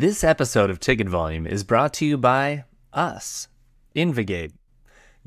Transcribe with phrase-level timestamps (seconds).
[0.00, 3.48] This episode of Ticket Volume is brought to you by us,
[3.94, 4.54] InvGate.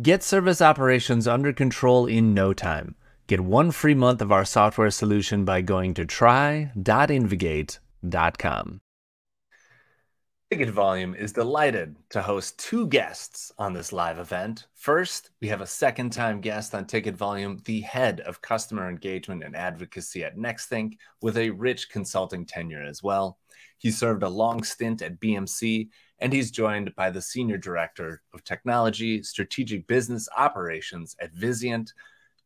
[0.01, 2.95] Get service operations under control in no time.
[3.27, 8.81] Get one free month of our software solution by going to try.invgate.com.
[10.53, 14.67] Ticket Volume is delighted to host two guests on this live event.
[14.75, 19.43] First, we have a second time guest on Ticket Volume, the head of customer engagement
[19.43, 23.39] and advocacy at Nexthink, with a rich consulting tenure as well.
[23.79, 25.89] He served a long stint at BMC,
[26.19, 31.93] and he's joined by the Senior Director of Technology, Strategic Business Operations at Vizient,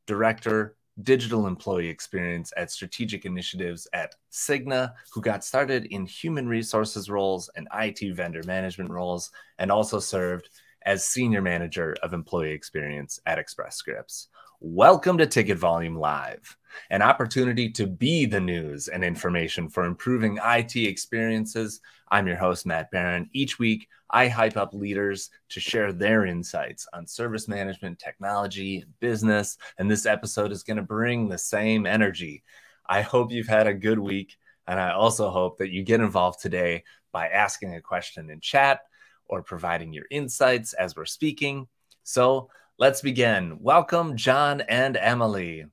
[0.05, 7.09] Director digital employee experience at strategic initiatives at Cigna, who got started in human resources
[7.09, 10.49] roles and IT vendor management roles, and also served
[10.85, 14.29] as senior manager of employee experience at Express Scripts.
[14.59, 16.57] Welcome to Ticket Volume Live,
[16.89, 21.79] an opportunity to be the news and information for improving IT experiences.
[22.09, 23.29] I'm your host, Matt Barron.
[23.33, 28.99] Each week, I hype up leaders to share their insights on service management, technology, and
[28.99, 32.41] business, and this episode is going to bring the same energy.
[32.89, 36.39] I hope you've had a good week, and I also hope that you get involved
[36.41, 38.79] today by asking a question in chat
[39.27, 41.67] or providing your insights as we're speaking.
[42.01, 43.57] So, Let's begin.
[43.59, 45.65] Welcome, Jon and Emily.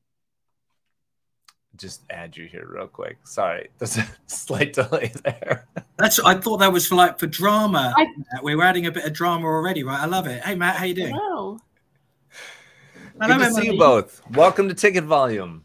[1.76, 3.18] Just add you here real quick.
[3.24, 5.66] Sorry, there's a slight delay there.
[5.98, 6.18] That's.
[6.20, 7.92] I thought that was for like for drama.
[7.94, 8.06] I,
[8.42, 10.00] we were adding a bit of drama already, right?
[10.00, 10.42] I love it.
[10.44, 11.14] Hey, Matt, how you doing?
[11.14, 11.58] Hello.
[11.58, 13.60] Good Hello, to Emily.
[13.60, 14.22] see you both.
[14.30, 15.62] Welcome to Ticket Volume.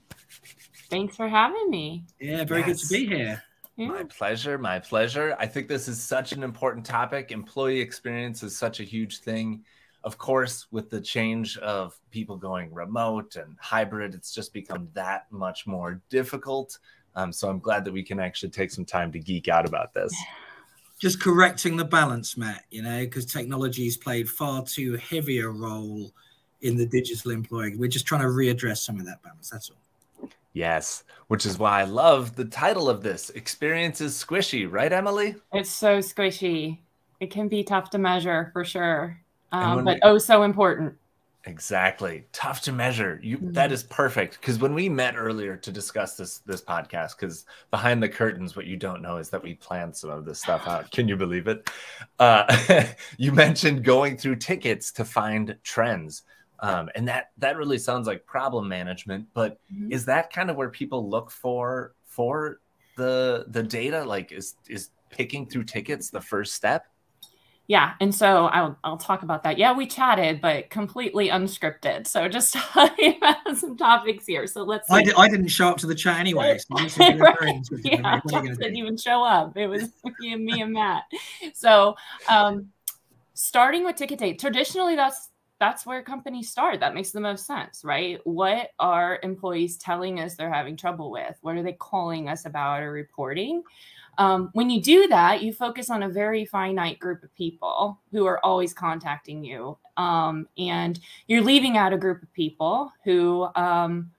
[0.89, 2.03] Thanks for having me.
[2.19, 2.67] Yeah, very yes.
[2.67, 3.41] good to be here.
[3.77, 3.87] Yeah.
[3.87, 4.57] My pleasure.
[4.57, 5.37] My pleasure.
[5.39, 7.31] I think this is such an important topic.
[7.31, 9.63] Employee experience is such a huge thing
[10.03, 15.25] of course, with the change of people going remote and hybrid, it's just become that
[15.31, 16.80] much more difficult.
[17.16, 19.94] Um, so I'm glad that we can actually take some time to geek out about
[19.94, 20.16] this.
[21.00, 25.50] Just correcting the balance, Matt, you know, because technology has played far too heavy a
[25.50, 26.12] role
[26.62, 27.75] in the digital employee.
[27.75, 29.50] We're just trying to readdress some of that balance.
[29.50, 30.29] That's all.
[30.53, 33.29] Yes, which is why I love the title of this.
[33.31, 35.35] Experience is squishy, right, Emily?
[35.53, 36.79] It's so squishy.
[37.19, 40.95] It can be tough to measure for sure um, but we, oh so important.
[41.45, 42.25] Exactly.
[42.33, 43.19] Tough to measure.
[43.23, 43.53] You mm-hmm.
[43.53, 44.39] that is perfect.
[44.39, 48.65] Because when we met earlier to discuss this this podcast because behind the curtains what
[48.65, 50.91] you don't know is that we planned some of this stuff out.
[50.91, 51.69] Can you believe it?
[52.19, 52.85] Uh,
[53.17, 56.23] you mentioned going through tickets to find trends.
[56.61, 59.93] Um, and that that really sounds like problem management but mm-hmm.
[59.93, 62.59] is that kind of where people look for for
[62.97, 64.03] the the data?
[64.03, 66.85] Like is is picking through tickets the first step
[67.69, 69.57] yeah and so I'll, I'll talk about that.
[69.57, 72.07] Yeah we chatted but completely unscripted.
[72.07, 74.47] So just about some topics here.
[74.47, 77.62] So let's I, did, I didn't show up to the chat anyway so right.
[77.84, 79.56] yeah, didn't even show up.
[79.56, 79.84] It was
[80.19, 81.03] me and me and matt.
[81.53, 81.96] So
[82.28, 82.69] um,
[83.35, 85.29] starting with ticket date traditionally that's
[85.59, 86.79] that's where companies start.
[86.79, 88.19] That makes the most sense right?
[88.24, 91.38] What are employees telling us they're having trouble with?
[91.41, 93.62] What are they calling us about or reporting
[94.18, 98.25] um, when you do that, you focus on a very finite group of people who
[98.25, 99.78] are always contacting you.
[99.97, 104.12] Um, and you're leaving out a group of people who um,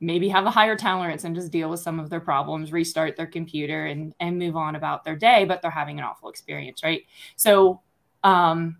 [0.00, 3.26] maybe have a higher tolerance and just deal with some of their problems, restart their
[3.26, 7.04] computer and, and move on about their day, but they're having an awful experience, right?
[7.36, 7.80] So,
[8.22, 8.78] um,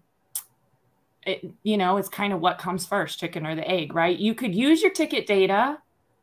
[1.25, 4.17] it, you know, it's kind of what comes first, chicken or the egg, right?
[4.17, 5.79] You could use your ticket data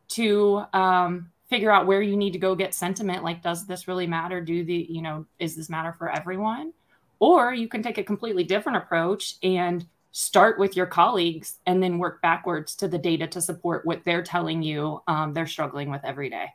[0.09, 4.07] to um, figure out where you need to go get sentiment like does this really
[4.07, 4.41] matter?
[4.41, 6.73] Do the you know is this matter for everyone?
[7.19, 11.99] Or you can take a completely different approach and start with your colleagues and then
[11.99, 16.03] work backwards to the data to support what they're telling you um, they're struggling with
[16.03, 16.47] every day.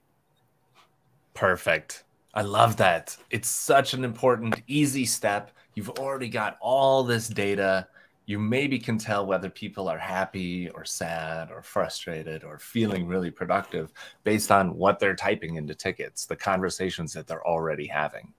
[1.32, 2.03] Perfect.
[2.34, 3.16] I love that.
[3.31, 5.53] It's such an important easy step.
[5.75, 7.87] You've already got all this data
[8.28, 13.30] you maybe can tell whether people are happy or sad or frustrated or feeling really
[13.30, 13.90] productive
[14.22, 18.34] based on what they're typing into tickets, the conversations that they're already having.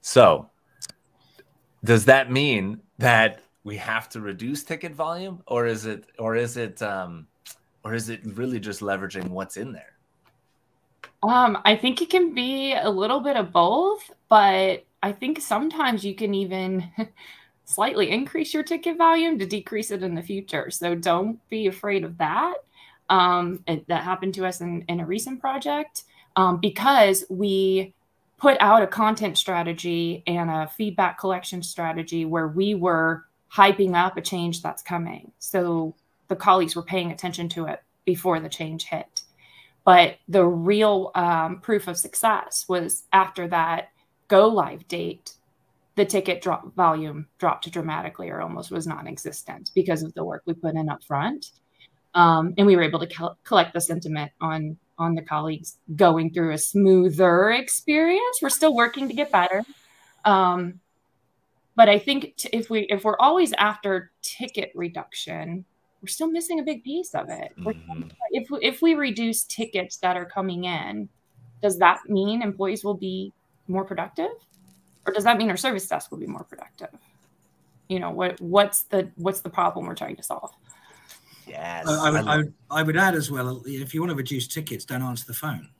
[0.00, 0.50] So,
[1.84, 6.56] does that mean that we have to reduce ticket volume, or is it, or is
[6.56, 7.28] it, um,
[7.84, 9.92] or is it really just leveraging what's in there?
[11.22, 16.04] Um, I think it can be a little bit of both, but I think sometimes
[16.04, 16.90] you can even
[17.68, 20.70] slightly increase your ticket volume to decrease it in the future.
[20.70, 22.54] So don't be afraid of that.
[23.10, 26.04] Um, it, that happened to us in, in a recent project
[26.34, 27.94] um, because we
[28.38, 34.16] put out a content strategy and a feedback collection strategy where we were hyping up
[34.16, 35.30] a change that's coming.
[35.38, 35.94] So
[36.28, 39.22] the colleagues were paying attention to it before the change hit.
[39.84, 43.90] But the real um, proof of success was after that
[44.28, 45.32] go live date,
[45.98, 50.54] the ticket drop volume dropped dramatically or almost was non-existent because of the work we
[50.54, 51.50] put in up front.
[52.14, 56.52] Um, and we were able to collect the sentiment on on the colleagues going through
[56.52, 58.38] a smoother experience.
[58.40, 59.64] We're still working to get better.
[60.24, 60.80] Um,
[61.74, 65.64] but I think if we if we're always after ticket reduction,
[66.00, 67.52] we're still missing a big piece of it.
[67.58, 68.08] Mm-hmm.
[68.30, 71.08] If if we reduce tickets that are coming in,
[71.60, 73.32] does that mean employees will be
[73.66, 74.30] more productive,
[75.06, 76.90] or does that mean our service desk will be more productive?
[77.88, 80.50] You know what what's the what's the problem we're trying to solve?
[81.46, 83.62] Yes, I, would, I, would, I would add as well.
[83.64, 85.70] If you want to reduce tickets, don't answer the phone.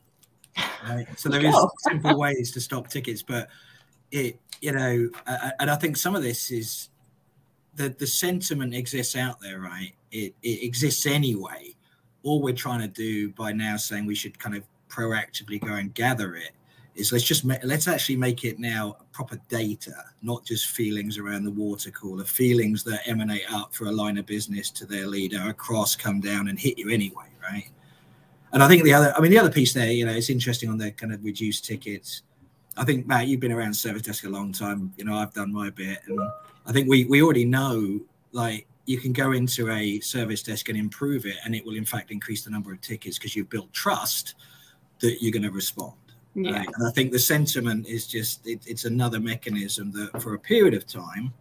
[0.88, 1.06] Right?
[1.18, 3.48] So there is simple ways to stop tickets, but
[4.10, 6.88] it you know, uh, and I think some of this is
[7.74, 9.92] the the sentiment exists out there, right?
[10.10, 11.74] It it exists anyway.
[12.22, 15.94] All we're trying to do by now saying we should kind of proactively go and
[15.94, 16.52] gather it
[16.98, 21.44] is let's just make, let's actually make it now proper data, not just feelings around
[21.44, 25.48] the water cooler, feelings that emanate up for a line of business to their leader
[25.48, 27.70] across, come down and hit you anyway, right?
[28.52, 30.70] And I think the other, I mean, the other piece there, you know, it's interesting
[30.70, 32.22] on the kind of reduced tickets.
[32.76, 34.92] I think Matt, you've been around service desk a long time.
[34.96, 36.18] You know, I've done my bit, and
[36.64, 38.00] I think we we already know
[38.32, 41.84] like you can go into a service desk and improve it, and it will in
[41.84, 44.36] fact increase the number of tickets because you've built trust
[45.00, 45.97] that you're going to respond.
[46.44, 46.58] Yeah.
[46.58, 46.68] Right?
[46.74, 50.74] And I think the sentiment is just it, it's another mechanism that for a period
[50.74, 51.32] of time.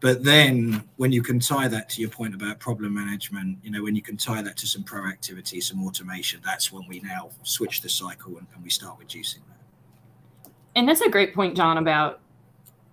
[0.00, 3.82] But then when you can tie that to your point about problem management, you know,
[3.82, 7.80] when you can tie that to some proactivity, some automation, that's when we now switch
[7.80, 10.50] the cycle and, and we start reducing that.
[10.74, 12.20] And that's a great point, Jon, about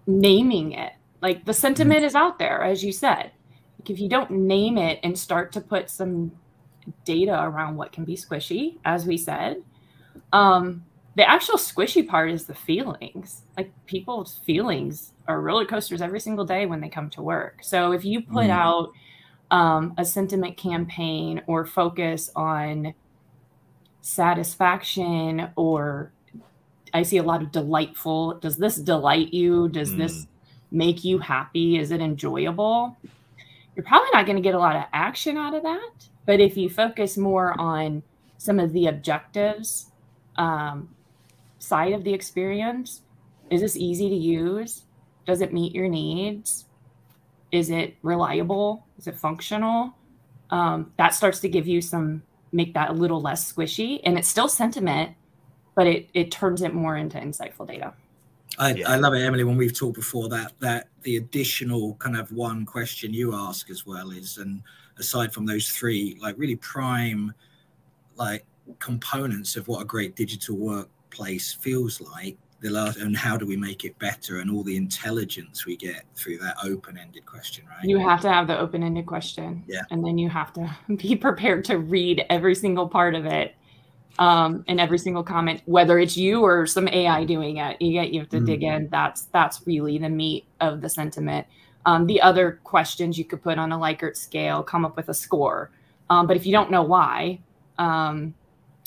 [0.07, 0.93] naming it.
[1.21, 2.05] Like the sentiment mm-hmm.
[2.05, 3.31] is out there, as you said.
[3.79, 6.31] Like if you don't name it and start to put some
[7.03, 9.61] data around what can be squishy, as we said,
[10.31, 13.43] um, the actual squishy part is the feelings.
[13.57, 17.63] Like people's feelings are roller coasters every single day when they come to work.
[17.63, 18.49] So if you put mm.
[18.49, 18.91] out
[19.51, 22.95] um, a sentiment campaign or focus on
[24.01, 26.11] satisfaction or
[26.93, 28.35] I see a lot of delightful.
[28.35, 29.69] Does this delight you?
[29.69, 29.97] Does mm.
[29.97, 30.27] this
[30.71, 31.77] make you happy?
[31.77, 32.95] Is it enjoyable?
[33.75, 35.91] You're probably not going to get a lot of action out of that.
[36.25, 38.03] But if you focus more on
[38.37, 39.87] some of the objectives
[40.35, 40.89] um,
[41.63, 43.01] side of the experience.
[43.49, 44.83] Is this easy to use?
[45.25, 46.65] Does it meet your needs?
[47.51, 48.85] Is it reliable?
[48.97, 49.93] Is it functional?
[50.49, 52.21] Um, that starts to give you some,
[52.51, 54.01] make that a little less squishy.
[54.03, 55.15] And it's still sentiment,
[55.75, 57.93] but it, it turns it more into insightful data.
[58.59, 58.91] I, yeah.
[58.91, 59.43] I love it, Emily.
[59.43, 63.83] When we've talked before, that that the additional kind of one question you ask as
[63.85, 64.61] well is, and
[64.99, 67.33] aside from those three, like really prime,
[68.15, 68.45] like
[68.77, 73.45] components of what a great digital work place feels like the last and how do
[73.45, 77.83] we make it better and all the intelligence we get through that open-ended question right?
[77.83, 79.63] You have to have the open-ended question.
[79.67, 79.81] Yeah.
[79.91, 83.55] And then you have to be prepared to read every single part of it
[84.17, 87.81] um, and every single comment whether it's you or some ai doing it.
[87.81, 88.45] You get you have to mm-hmm.
[88.45, 88.87] dig in.
[88.89, 91.45] That's that's really the meat of the sentiment.
[91.85, 95.13] Um, the other questions you could put on a likert scale come up with a
[95.13, 95.69] score.
[96.09, 97.39] Um, but if you don't know why
[97.77, 98.33] um,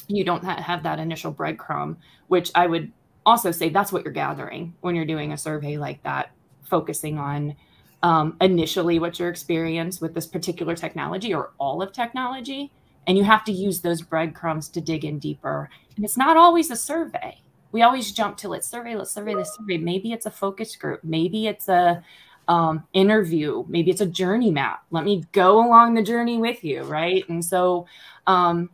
[0.08, 1.96] you don't have that initial breadcrumb,
[2.28, 2.92] which I would
[3.24, 6.30] also say that's what you're gathering when you're doing a survey like that,
[6.62, 7.56] focusing on
[8.02, 12.70] um, initially what's your experience with this particular technology or all of technology.
[13.06, 15.70] And you have to use those breadcrumbs to dig in deeper.
[15.96, 17.40] And it's not always a survey.
[17.72, 19.78] We always jump to let's survey, let's survey, let's survey.
[19.78, 21.02] Maybe it's a focus group.
[21.02, 22.02] Maybe it's a
[22.48, 23.64] um, interview.
[23.68, 24.84] Maybe it's a journey map.
[24.90, 27.28] Let me go along the journey with you, right?
[27.28, 27.86] And so
[28.26, 28.70] um,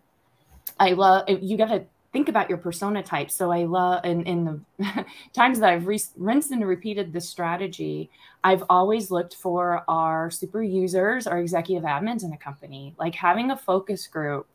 [0.83, 3.31] I love you got to think about your persona type.
[3.31, 8.11] So I love in, in the times that I've re- rinsed and repeated this strategy,
[8.43, 13.53] I've always looked for our super users, our executive admins in a company, like having
[13.53, 14.49] a focus group.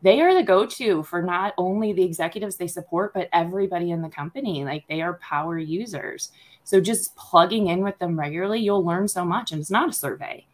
[0.00, 4.08] They are the go-to for not only the executives they support, but everybody in the
[4.08, 4.64] company.
[4.64, 6.32] Like they are power users.
[6.64, 9.52] So just plugging in with them regularly, you'll learn so much.
[9.52, 10.46] And it's not a survey,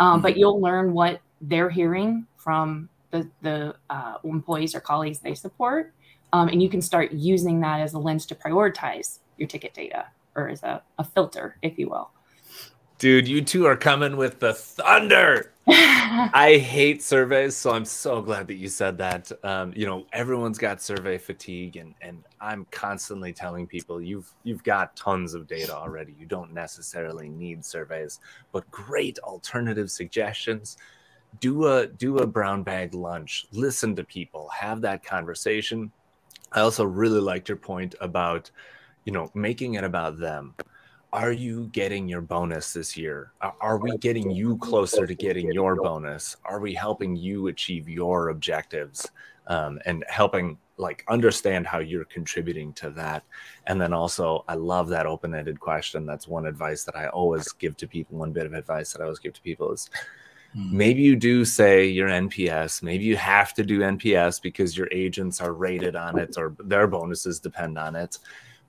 [0.00, 0.22] um, mm-hmm.
[0.22, 5.92] but you'll learn what they're hearing from the, the uh, employees or colleagues they support.
[6.32, 10.06] Um, and you can start using that as a lens to prioritize your ticket data
[10.36, 12.10] or as a, a filter, if you will.
[12.98, 15.52] Dude, you two are coming with the thunder.
[15.66, 19.32] I hate surveys, so I'm so glad that you said that.
[19.42, 24.62] Um, you know, everyone's got survey fatigue, and and I'm constantly telling people you've you've
[24.64, 26.14] got tons of data already.
[26.18, 28.20] You don't necessarily need surveys,
[28.52, 30.76] but great alternative suggestions
[31.38, 35.90] do a do a brown bag lunch listen to people have that conversation
[36.52, 38.50] i also really liked your point about
[39.04, 40.54] you know, making it about them.
[41.12, 43.32] Are you getting your bonus this year?
[43.60, 46.36] Are we getting you closer to getting your bonus?
[46.44, 49.10] Are we helping you achieve your objectives
[49.48, 53.24] um, and helping like understand how you're contributing to that?
[53.66, 56.06] And then also, I love that open ended question.
[56.06, 58.16] That's one advice that I always give to people.
[58.16, 59.90] One bit of advice that I always give to people is
[60.54, 60.76] Hmm.
[60.76, 62.82] Maybe you do say your NPS.
[62.82, 66.86] Maybe you have to do NPS because your agents are rated on it or their
[66.86, 68.18] bonuses depend on it.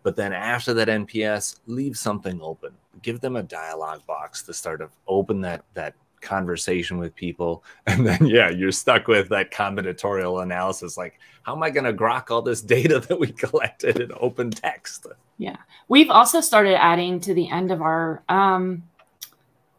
[0.03, 2.71] But then after that NPS, leave something open.
[3.01, 7.63] Give them a dialogue box to start of open that that conversation with people.
[7.87, 10.97] And then yeah, you're stuck with that combinatorial analysis.
[10.97, 14.51] Like, how am I going to grok all this data that we collected in open
[14.51, 15.07] text?
[15.37, 15.57] Yeah.
[15.87, 18.83] We've also started adding to the end of our um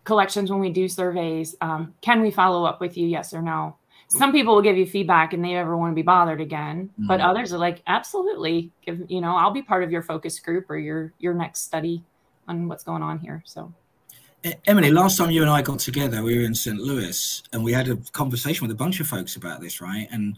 [0.04, 3.76] collections when we do surveys um, can we follow up with you yes or no
[4.08, 7.06] some people will give you feedback and they never want to be bothered again mm-hmm.
[7.06, 10.68] but others are like absolutely give you know i'll be part of your focus group
[10.70, 12.02] or your your next study
[12.48, 13.72] on what's going on here so
[14.66, 16.78] Emily, last time you and I got together, we were in St.
[16.78, 20.08] Louis, and we had a conversation with a bunch of folks about this, right?
[20.10, 20.36] And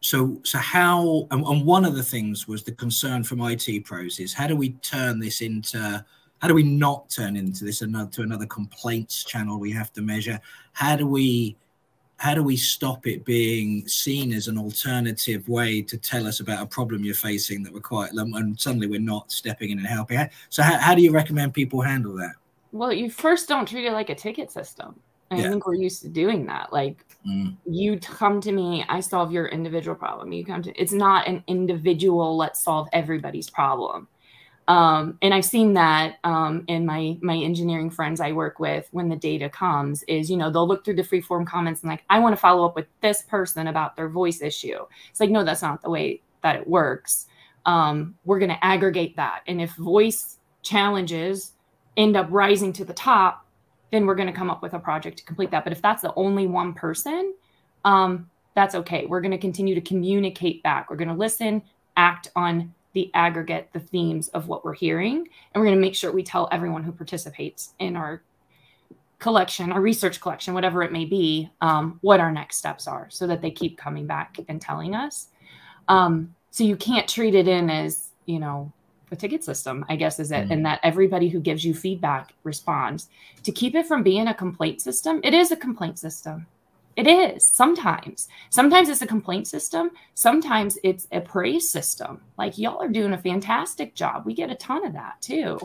[0.00, 1.26] so, so how?
[1.30, 4.56] And, and one of the things was the concern from IT pros is how do
[4.56, 6.04] we turn this into
[6.44, 10.02] how do we not turn into this another to another complaints channel we have to
[10.02, 10.38] measure
[10.74, 11.56] how do we
[12.18, 16.62] how do we stop it being seen as an alternative way to tell us about
[16.62, 20.18] a problem you're facing that we're quite and suddenly we're not stepping in and helping
[20.50, 22.34] so how, how do you recommend people handle that
[22.72, 24.94] well you first don't treat it like a ticket system
[25.30, 25.46] and yeah.
[25.46, 26.70] I think we're used to doing that.
[26.70, 27.56] Like mm.
[27.64, 30.32] you come to me, I solve your individual problem.
[30.32, 34.06] You come to it's not an individual, let's solve everybody's problem.
[34.66, 39.10] Um, and I've seen that um, in my my engineering friends I work with when
[39.10, 42.02] the data comes is you know they'll look through the free form comments and like
[42.08, 44.78] I want to follow up with this person about their voice issue.
[45.10, 47.26] It's like no, that's not the way that it works.
[47.66, 51.52] Um, we're going to aggregate that, and if voice challenges
[51.96, 53.46] end up rising to the top,
[53.90, 55.64] then we're going to come up with a project to complete that.
[55.64, 57.34] But if that's the only one person,
[57.84, 59.06] um, that's okay.
[59.06, 60.90] We're going to continue to communicate back.
[60.90, 61.62] We're going to listen,
[61.96, 65.16] act on the aggregate, the themes of what we're hearing.
[65.18, 68.22] And we're going to make sure we tell everyone who participates in our
[69.18, 73.26] collection, our research collection, whatever it may be, um, what our next steps are so
[73.26, 75.28] that they keep coming back and telling us.
[75.88, 78.72] Um, so you can't treat it in as, you know,
[79.10, 80.52] a ticket system, I guess, is it, mm-hmm.
[80.52, 83.08] and that everybody who gives you feedback responds.
[83.42, 86.46] To keep it from being a complaint system, it is a complaint system.
[86.96, 88.28] It is sometimes.
[88.50, 89.90] Sometimes it's a complaint system.
[90.14, 92.20] Sometimes it's a praise system.
[92.38, 94.24] Like y'all are doing a fantastic job.
[94.24, 95.58] We get a ton of that too.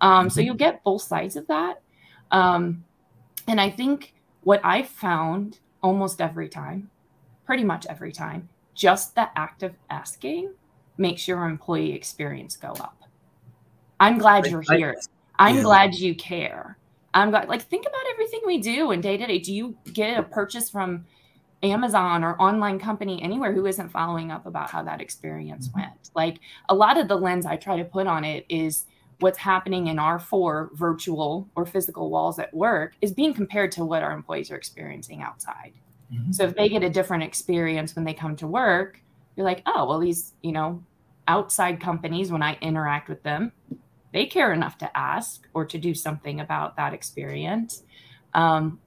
[0.00, 0.46] Um, so mm-hmm.
[0.46, 1.82] you'll get both sides of that.
[2.30, 2.84] Um,
[3.48, 6.90] and I think what I found almost every time,
[7.44, 10.52] pretty much every time, just the act of asking
[10.98, 13.02] makes your employee experience go up.
[13.98, 14.96] I'm glad you're here.
[15.38, 16.78] I'm glad you care.
[17.16, 19.38] I'm like, think about everything we do in day to day.
[19.38, 21.06] Do you get a purchase from
[21.62, 25.80] Amazon or online company anywhere who isn't following up about how that experience mm-hmm.
[25.80, 26.10] went?
[26.14, 28.84] Like, a lot of the lens I try to put on it is
[29.20, 33.84] what's happening in our four virtual or physical walls at work is being compared to
[33.84, 35.72] what our employees are experiencing outside.
[36.12, 36.32] Mm-hmm.
[36.32, 39.00] So if they get a different experience when they come to work,
[39.34, 40.82] you're like, oh, well, these, you know,
[41.28, 43.52] outside companies, when I interact with them,
[44.12, 47.82] they care enough to ask or to do something about that experience.
[48.34, 48.80] Um,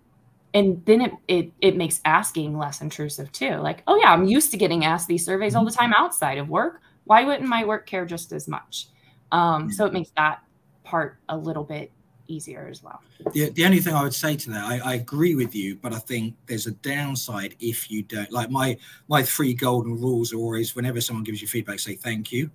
[0.53, 3.55] and then it, it it makes asking less intrusive too.
[3.57, 6.49] Like, oh yeah, I'm used to getting asked these surveys all the time outside of
[6.49, 6.81] work.
[7.03, 8.87] Why wouldn't my work care just as much?
[9.31, 10.43] Um, so it makes that
[10.83, 11.91] part a little bit
[12.27, 13.01] easier as well.
[13.33, 15.93] The, the only thing I would say to that, I, I, agree with you, but
[15.93, 20.37] I think there's a downside if you don't like my my three golden rules are
[20.37, 22.49] always whenever someone gives you feedback, say thank you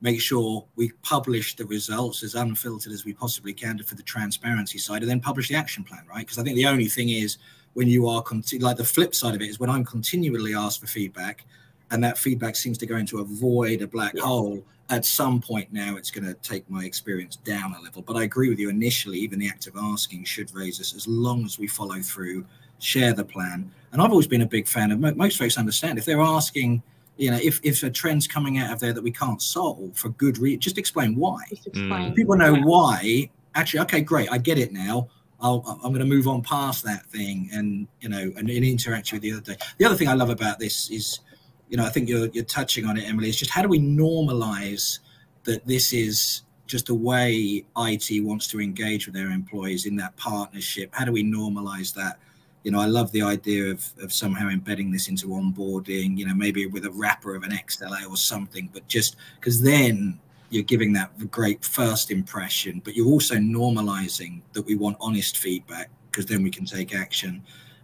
[0.00, 4.78] make sure we publish the results as unfiltered as we possibly can for the transparency
[4.78, 6.20] side and then publish the action plan right?
[6.20, 7.38] Because i think the only thing is
[7.74, 8.22] when you are
[8.60, 11.44] like the flip side of it is when i'm continually asked for feedback
[11.90, 14.22] and that feedback seems to go into a void a black yeah.
[14.22, 18.16] hole at some point now it's going to take my experience down a little but
[18.16, 21.44] i agree with you initially even the act of asking should raise us as long
[21.44, 22.44] as we follow through
[22.78, 23.70] share the plan.
[23.92, 26.82] And i've always been a big fan of most folks understand if they're asking
[27.16, 30.10] you know, if, if a trend's coming out of there that we can't solve for
[30.10, 31.42] good reason, just explain why.
[31.50, 32.14] Just explain.
[32.14, 33.30] People know why.
[33.54, 35.08] Actually, okay, great, I get it now.
[35.40, 39.12] I'll, I'm going to move on past that thing and you know and, and interact
[39.12, 39.56] with the other day.
[39.78, 41.20] The other thing I love about this is,
[41.68, 43.28] you know, I think you're you're touching on it, Emily.
[43.28, 45.00] Is just how do we normalize
[45.44, 50.16] that this is just the way IT wants to engage with their employees in that
[50.16, 50.90] partnership.
[50.92, 52.18] How do we normalize that?
[52.66, 56.34] You know, I love the idea of, of somehow embedding this into onboarding, you know,
[56.34, 60.18] maybe with a wrapper of an XLA or something, but just because then
[60.50, 65.90] you're giving that great first impression, but you're also normalizing that we want honest feedback
[66.10, 67.40] because then we can take action,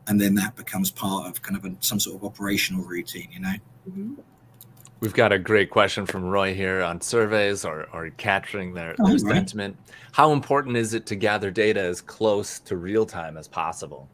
[0.08, 3.28] and then that becomes part of kind of a, some sort of operational routine.
[3.30, 3.54] You know.
[3.88, 4.14] Mm-hmm.
[4.98, 9.10] We've got a great question from Roy here on surveys or, or capturing their, oh,
[9.10, 9.76] their sentiment.
[10.10, 14.08] How important is it to gather data as close to real time as possible?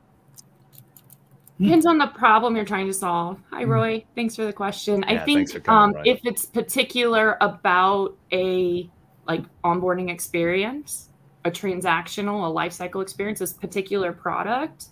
[1.60, 3.38] Depends on the problem you're trying to solve.
[3.50, 3.70] Hi, hmm.
[3.70, 4.04] Roy.
[4.14, 5.04] Thanks for the question.
[5.08, 8.88] Yeah, I think coming, um, if it's particular about a
[9.26, 11.08] like onboarding experience,
[11.44, 14.86] a transactional, a lifecycle experience, this particular product,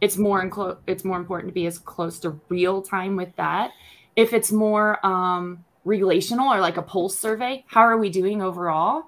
[0.00, 3.72] it's more inclo- it's more important to be as close to real time with that.
[4.14, 9.04] If it's more um, relational or like a pulse survey, how are we doing overall?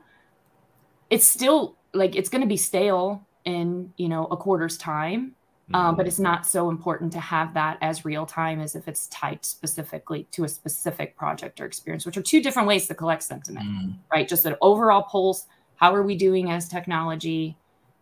[1.10, 5.36] It's still like it's going to be stale in you know a quarter's time
[5.72, 6.08] um, but mm-hmm.
[6.08, 10.26] it's not so important to have that as real time as if it's tied specifically
[10.32, 13.94] to a specific project or experience, which are two different ways to collect sentiment, mm.
[14.12, 14.28] right?
[14.28, 15.46] Just an overall pulse.
[15.76, 17.56] How are we doing as technology?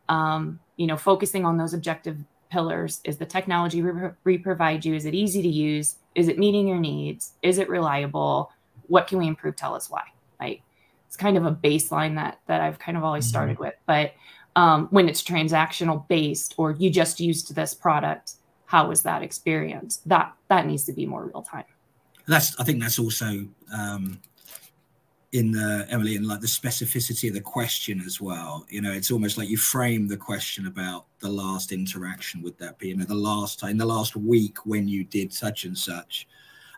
[0.09, 2.17] Um, you know, focusing on those objective
[2.51, 3.01] pillars.
[3.05, 3.91] Is the technology we,
[4.25, 4.95] we provide you?
[4.95, 5.97] Is it easy to use?
[6.15, 7.33] Is it meeting your needs?
[7.43, 8.51] Is it reliable?
[8.87, 9.57] What can we improve?
[9.57, 10.05] Tell us why.
[10.41, 10.63] Right?
[11.07, 13.31] It's kind of a baseline that that I've kind of always mm-hmm.
[13.31, 14.13] started with, but
[14.59, 18.35] um, when it's transactional based or you just used this product
[18.67, 20.03] how was that experience?
[20.05, 21.65] That that needs to be more real time.
[22.27, 24.21] That's i think that's also um,
[25.33, 28.67] in the emily and like the specificity of the question as well.
[28.69, 32.79] You know it's almost like you frame the question about the last interaction with that
[32.79, 36.29] be, you know the last time the last week when you did such and such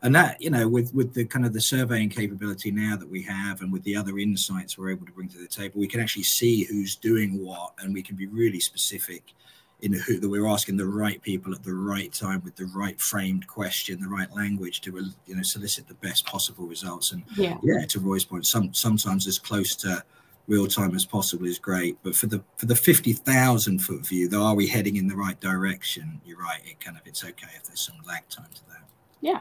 [0.03, 3.23] and that you know with with the kind of the surveying capability now that we
[3.23, 6.01] have and with the other insights we're able to bring to the table we can
[6.01, 9.35] actually see who's doing what and we can be really specific
[9.83, 12.67] in the who that we're asking the right people at the right time with the
[12.67, 14.91] right framed question the right language to
[15.27, 17.13] you know solicit the best possible results.
[17.13, 20.03] And yeah, yeah to roy's point some sometimes as close to
[20.47, 24.43] real time as possible is great but for the for the 50,000 foot view though
[24.43, 26.21] are we heading in the right direction?
[26.25, 28.83] You're right it kind of it's okay if there's some lag time to that.
[29.21, 29.41] Yeah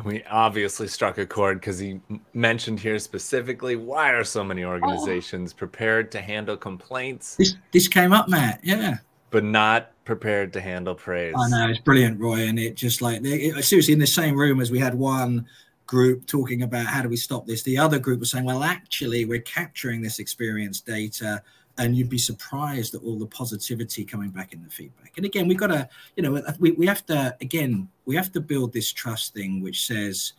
[0.00, 2.00] and we obviously struck a chord because he
[2.32, 4.70] mentioned here specifically why are so many oh.
[4.70, 5.58] organizations oh.
[5.58, 7.36] prepared to handle complaints?
[7.36, 8.60] This this came up, Matt.
[8.62, 8.98] Yeah.
[9.30, 11.34] But not prepared to handle praise.
[11.38, 14.60] I know it's brilliant, Roy, and it just like it, seriously in the same room
[14.60, 15.46] as we had one
[15.86, 17.62] group talking about how do we stop this.
[17.62, 21.42] The other group was saying, well, actually, we're capturing this experience data
[21.78, 25.12] and you'd be surprised at all the positivity coming back in the feedback.
[25.16, 28.40] And again, we've got to, you know, we, we have to, again, we have to
[28.40, 30.34] build this trust thing which says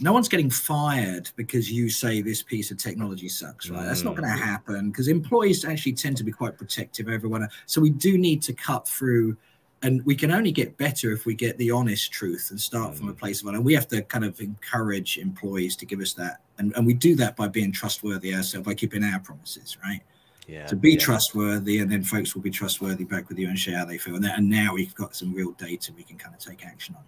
[0.00, 3.82] no one's getting fired because you say this piece of technology sucks, right?
[3.82, 3.86] Mm.
[3.86, 4.44] That's not going to mm.
[4.44, 7.48] happen because employees actually tend to be quite protective everyone.
[7.66, 9.36] So we do need to cut through
[9.82, 12.96] and we can only get better if we get the honest truth and start mm.
[12.96, 13.18] from a mm.
[13.18, 13.60] place of honor.
[13.60, 16.40] We have to kind of encourage employees to give us that.
[16.58, 20.00] And, and we do that by being trustworthy ourselves, by keeping our promises, right?
[20.46, 20.98] Yeah, to be yeah.
[20.98, 24.16] trustworthy, and then folks will be trustworthy back with you and share how they feel.
[24.16, 27.02] And, and now we've got some real data we can kind of take action on.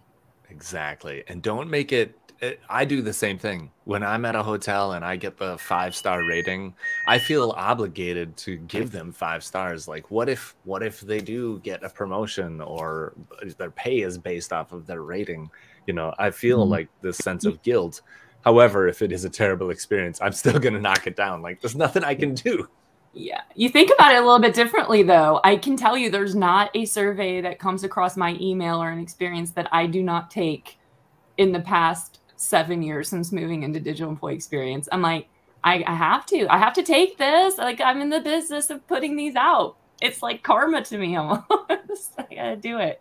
[0.51, 2.61] Exactly, and don't make it, it.
[2.68, 5.94] I do the same thing when I'm at a hotel and I get the five
[5.94, 6.75] star rating.
[7.09, 9.88] I feel obligated to give them five stars.
[9.88, 13.14] Like, what if, what if they do get a promotion or
[13.59, 15.51] their pay is based off of their rating?
[15.87, 16.70] You know, I feel mm-hmm.
[16.70, 18.03] like this sense of guilt.
[18.44, 21.42] However, if it is a terrible experience, I'm still going to knock it down.
[21.42, 22.68] Like, there's nothing I can do.
[23.18, 23.40] Yeah.
[23.55, 25.40] You think about it a little bit differently, though.
[25.42, 28.98] I can tell you there's not a survey that comes across my email or an
[28.98, 30.79] experience that I do not take
[31.38, 34.87] in the past seven years since moving into digital employee experience.
[34.92, 35.29] I'm like,
[35.64, 36.46] I, I have to.
[36.48, 37.57] I have to take this.
[37.57, 39.76] Like, I'm in the business of putting these out.
[40.02, 42.12] It's like karma to me almost.
[42.18, 43.00] I gotta do it.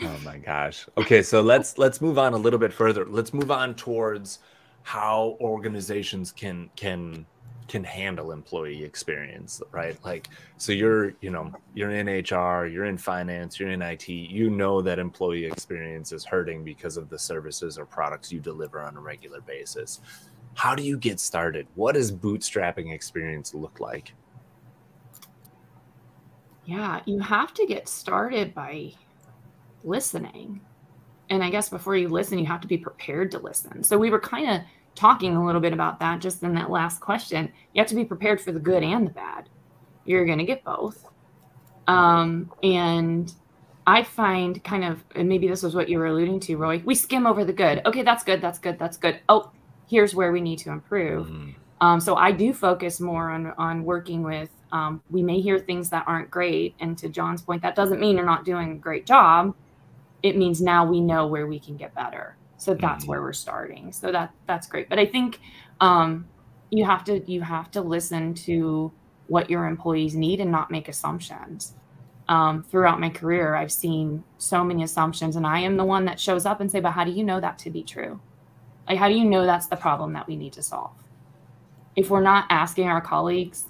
[0.00, 0.86] oh my gosh.
[0.96, 3.04] Okay, so let's let's move on a little bit further.
[3.04, 4.38] Let's move on towards
[4.84, 7.26] how organizations can can
[7.70, 9.96] can handle employee experience, right?
[10.04, 14.50] Like, so you're, you know, you're in HR, you're in finance, you're in IT, you
[14.50, 18.96] know that employee experience is hurting because of the services or products you deliver on
[18.96, 20.00] a regular basis.
[20.54, 21.68] How do you get started?
[21.76, 24.14] What does bootstrapping experience look like?
[26.64, 28.94] Yeah, you have to get started by
[29.84, 30.60] listening.
[31.28, 33.84] And I guess before you listen, you have to be prepared to listen.
[33.84, 34.60] So we were kind of
[35.00, 37.50] talking a little bit about that just in that last question.
[37.72, 39.48] You have to be prepared for the good and the bad.
[40.04, 41.06] You're going to get both.
[41.86, 43.32] Um, and
[43.86, 46.82] I find kind of, and maybe this was what you were alluding to, Roy.
[46.84, 47.80] We skim over the good.
[47.86, 48.42] Okay, that's good.
[48.42, 48.78] That's good.
[48.78, 49.20] That's good.
[49.30, 49.50] Oh,
[49.88, 51.28] here's where we need to improve.
[51.28, 51.50] Mm-hmm.
[51.80, 54.50] Um, so I do focus more on on working with.
[54.70, 58.16] Um, we may hear things that aren't great, and to Jon's point, that doesn't mean
[58.16, 59.56] you're not doing a great job.
[60.22, 62.36] It means now we know where we can get better.
[62.60, 63.10] So that's mm-hmm.
[63.10, 63.90] where we're starting.
[63.90, 64.90] So that that's great.
[64.90, 65.40] But I think
[65.80, 66.28] um,
[66.68, 68.92] you have to you have to listen to
[69.28, 71.74] what your employees need and not make assumptions.
[72.28, 76.20] Um, throughout my career, I've seen so many assumptions, and I am the one that
[76.20, 78.20] shows up and say, "But how do you know that to be true?
[78.86, 80.92] Like, how do you know that's the problem that we need to solve?"
[81.96, 83.64] If we're not asking our colleagues,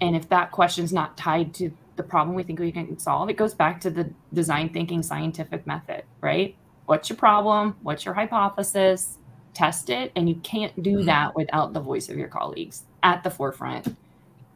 [0.00, 3.36] and if that question's not tied to the problem we think we can solve, it
[3.36, 6.56] goes back to the design thinking scientific method, right?
[6.86, 7.76] What's your problem?
[7.82, 9.18] What's your hypothesis?
[9.54, 11.06] Test it, and you can't do mm-hmm.
[11.06, 13.96] that without the voice of your colleagues at the forefront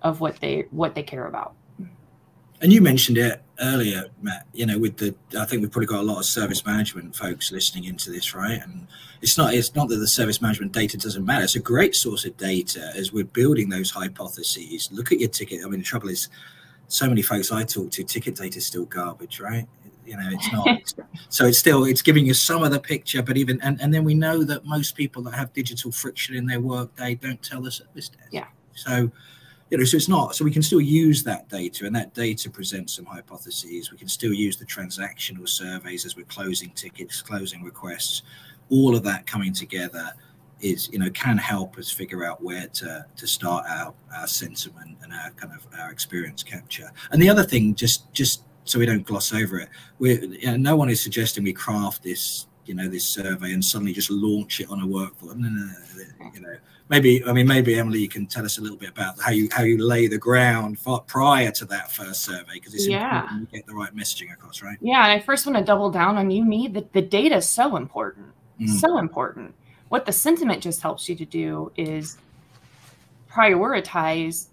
[0.02, 1.54] of what they what they care about.
[2.62, 4.46] And you mentioned it earlier, Matt.
[4.52, 7.50] You know, with the I think we've probably got a lot of service management folks
[7.50, 8.60] listening into this, right?
[8.62, 8.86] And
[9.22, 11.44] it's not it's not that the service management data doesn't matter.
[11.44, 14.90] It's a great source of data as we're building those hypotheses.
[14.92, 15.64] Look at your ticket.
[15.64, 16.28] I mean, the trouble is,
[16.88, 19.66] so many folks I talk to, ticket data is still garbage, right?
[20.10, 20.94] You know, it's not.
[21.28, 24.02] so it's still it's giving you some of the picture, but even and and then
[24.02, 27.64] we know that most people that have digital friction in their work day don't tell
[27.64, 28.28] us at this desk.
[28.32, 28.46] Yeah.
[28.74, 29.12] So
[29.70, 30.34] you know, so it's not.
[30.34, 33.92] So we can still use that data, and that data presents some hypotheses.
[33.92, 38.22] We can still use the transactional surveys as we're closing tickets, closing requests.
[38.68, 40.10] All of that coming together
[40.60, 44.98] is, you know, can help us figure out where to to start our our sentiment
[45.04, 46.90] and our kind of our experience capture.
[47.12, 50.56] And the other thing, just just so we don't gloss over it, we you know,
[50.56, 54.60] no one is suggesting we craft this you know this survey and suddenly just launch
[54.60, 55.34] it on a workflow.
[55.36, 56.56] No, no, no, you know
[56.90, 59.48] maybe I mean maybe Emily, you can tell us a little bit about how you
[59.50, 63.22] how you lay the ground prior to that first survey because it's yeah.
[63.22, 64.76] important to get the right messaging across, right?
[64.82, 67.48] Yeah, and I first want to double down on you need that the data is
[67.48, 68.26] so important,
[68.60, 68.68] mm.
[68.68, 69.54] so important.
[69.88, 72.18] What the sentiment just helps you to do is
[73.30, 74.46] prioritize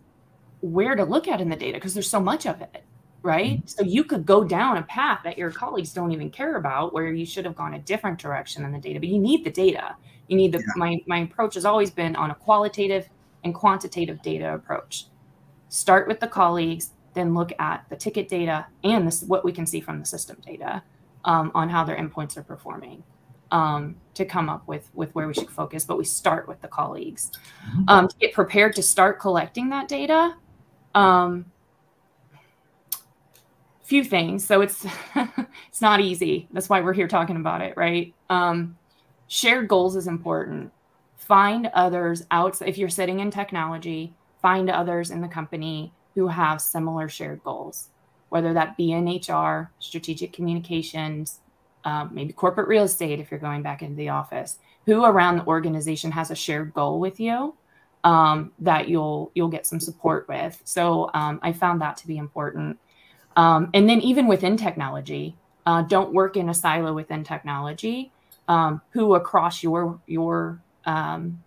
[0.62, 2.84] where to look at in the data because there's so much of it
[3.28, 3.58] right?
[3.58, 3.68] Mm-hmm.
[3.68, 7.12] So you could go down a path that your colleagues don't even care about where
[7.12, 9.98] you should have gone a different direction in the data, but you need the data.
[10.30, 10.74] You need the yeah.
[10.78, 13.10] my my approach has always been on a qualitative
[13.44, 15.08] and quantitative data approach.
[15.68, 19.66] Start with the colleagues, then look at the ticket data and this what we can
[19.66, 20.82] see from the system data
[21.26, 23.04] um, on how their endpoints are performing
[23.52, 25.84] um, to come up with with where we should focus.
[25.84, 27.32] But we start with the colleagues
[27.70, 27.90] mm-hmm.
[27.90, 30.36] um, to get prepared to start collecting that data.
[30.96, 31.52] Um,
[33.88, 34.46] few things.
[34.46, 36.48] So it's it's not easy.
[36.52, 38.14] That's why we're here talking about it, right?
[38.30, 38.78] Um,
[39.28, 40.72] shared goals is important.
[41.16, 42.62] Find others out.
[42.62, 47.88] If you're sitting in technology, find others in the company who have similar shared goals,
[48.28, 51.40] whether that be in HR, strategic communications,
[51.86, 54.58] um, maybe corporate real estate if you're going back into the office.
[54.86, 57.56] Who around the organization has a shared goal with you
[58.04, 60.62] um, that you'll you'll get some support with.
[60.66, 62.78] So um, I found that to be important.
[63.38, 68.12] Um, and then even within technology, uh, don't work in a silo within technology.
[68.50, 71.44] Um, who across your your um,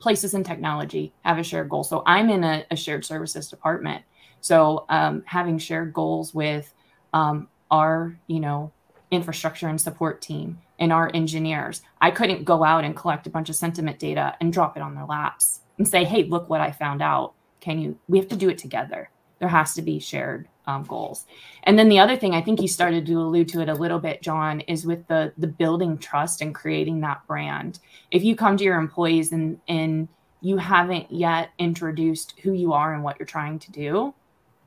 [0.00, 1.84] places in technology have a shared goal.
[1.84, 4.02] So I'm in a, a shared services department.
[4.40, 6.74] So um, having shared goals with
[7.12, 8.72] um, our you know
[9.12, 11.82] infrastructure and support team and our engineers.
[12.00, 14.94] I couldn't go out and collect a bunch of sentiment data and drop it on
[14.96, 17.98] their laps and say, "Hey, look what I found out." Can you?
[18.08, 19.10] We have to do it together.
[19.38, 21.26] There has to be shared um, goals.
[21.64, 23.98] And then the other thing, I think you started to allude to it a little
[23.98, 27.78] bit, Jon, is with the the building trust and creating that brand.
[28.10, 30.08] If you come to your employees and and
[30.40, 34.14] you haven't yet introduced who you are and what you're trying to do,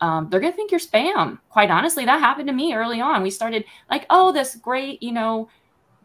[0.02, 1.40] um, they're gonna think you're spam.
[1.50, 3.24] Quite honestly, that happened to me early on.
[3.24, 5.50] We started like, oh, this great, you know,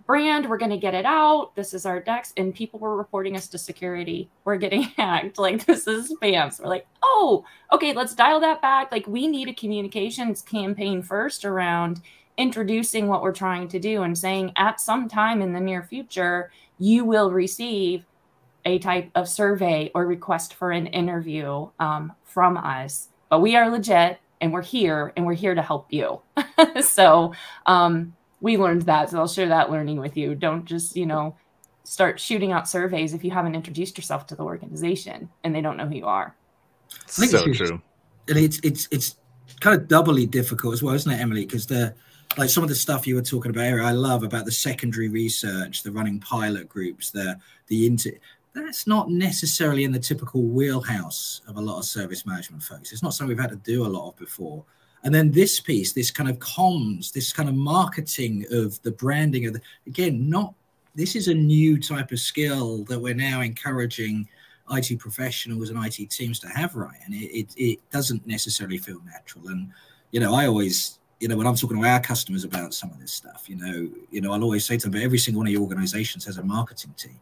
[0.09, 0.49] brand.
[0.49, 1.55] We're going to get it out.
[1.55, 2.33] This is our DEX.
[2.39, 4.29] And people were reporting us to security.
[4.45, 5.39] We're getting hacked.
[5.39, 6.53] Like, this is spam.
[6.53, 8.91] So we're like, oh, okay, let's dial that back.
[8.91, 12.01] Like, we need a communications campaign first around
[12.39, 16.51] introducing what we're trying to do and saying at some time in the near future,
[16.79, 18.05] you will receive
[18.65, 23.09] a type of survey or request for an interview um, from us.
[23.29, 26.23] But we are legit and we're here and we're here to help you.
[26.81, 27.35] so,
[27.67, 29.11] um, we learned that.
[29.11, 30.35] So I'll share that learning with you.
[30.35, 31.37] Don't just, you know,
[31.85, 35.77] start shooting out surveys if you haven't introduced yourself to the organization and they don't
[35.77, 36.35] know who you are.
[37.07, 37.81] So it's, true.
[38.29, 39.17] And it's it's it's
[39.61, 41.45] kind of doubly difficult as well, isn't it, Emily?
[41.45, 41.95] Because the
[42.37, 45.09] like some of the stuff you were talking about here, I love about the secondary
[45.09, 48.11] research, the running pilot groups, the the inter
[48.55, 52.93] that's not necessarily in the typical wheelhouse of a lot of service management folks.
[52.93, 54.65] It's not something we've had to do a lot of before.
[55.09, 59.47] And then this piece, this kind of comms, this kind of marketing of the branding
[59.47, 60.53] of the, again, not,
[60.95, 64.29] this is a new type of skill that we're now encouraging
[64.71, 66.99] IT professionals and IT teams to have, right?
[67.07, 69.49] And it, it, it doesn't necessarily feel natural.
[69.49, 69.73] And,
[70.11, 73.01] you know, I always, you know, when I'm talking to our customers about some of
[73.01, 75.47] this stuff, you know, you know, I'll always say to them, but every single one
[75.47, 77.21] of your organizations has a marketing team.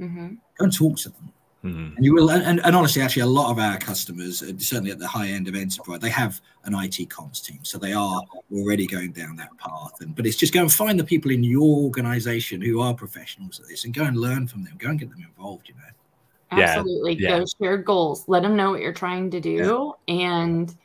[0.00, 0.28] Mm-hmm.
[0.56, 1.34] Go and talk to them
[1.66, 1.96] Mm-hmm.
[1.96, 5.00] And you will, and, and honestly, actually, a lot of our customers, uh, certainly at
[5.00, 8.86] the high end of enterprise, they have an IT comms team, so they are already
[8.86, 10.00] going down that path.
[10.00, 13.58] And but it's just go and find the people in your organization who are professionals
[13.58, 14.74] at this, and go and learn from them.
[14.78, 15.68] Go and get them involved.
[15.68, 16.62] You know.
[16.62, 17.40] Absolutely, yeah.
[17.40, 18.24] go share goals.
[18.28, 20.14] Let them know what you're trying to do, yeah.
[20.14, 20.76] and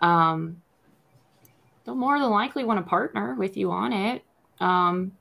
[0.00, 0.62] um,
[1.84, 4.22] they'll more than likely want to partner with you on it.
[4.58, 5.12] Um,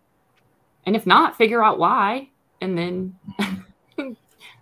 [0.85, 2.29] and if not, figure out why,
[2.61, 3.15] and then.
[3.37, 3.62] Mm-hmm.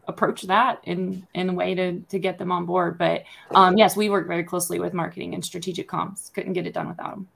[0.07, 2.97] Approach that in in a way to to get them on board.
[2.97, 6.33] But um, yes, we work very closely with marketing and strategic comms.
[6.33, 7.27] Couldn't get it done without them.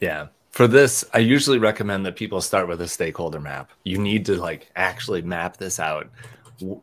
[0.00, 0.28] Yeah.
[0.50, 3.70] For this, I usually recommend that people start with a stakeholder map.
[3.84, 6.08] You need to like actually map this out.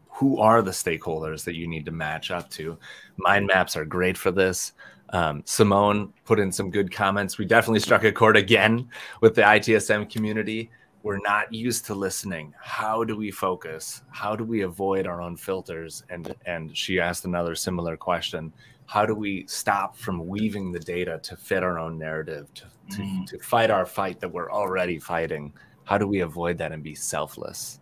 [0.10, 2.78] Who are the stakeholders that you need to match up to?
[3.18, 4.74] Mind maps are great for this.
[5.10, 7.40] Um, Simone put in some good comments.
[7.40, 8.90] We definitely struck a chord again
[9.22, 10.70] with the ITSM community
[11.04, 12.54] we're not used to listening.
[12.60, 14.02] How do we focus?
[14.10, 16.04] How do we avoid our own filters?
[16.10, 18.54] And and she asked another similar question.
[18.86, 22.64] How do we stop from weaving the data to fit our own narrative to,
[22.96, 23.26] to, mm.
[23.28, 25.54] to fight our fight that we're already fighting?
[25.84, 27.80] How do we avoid that and be selfless?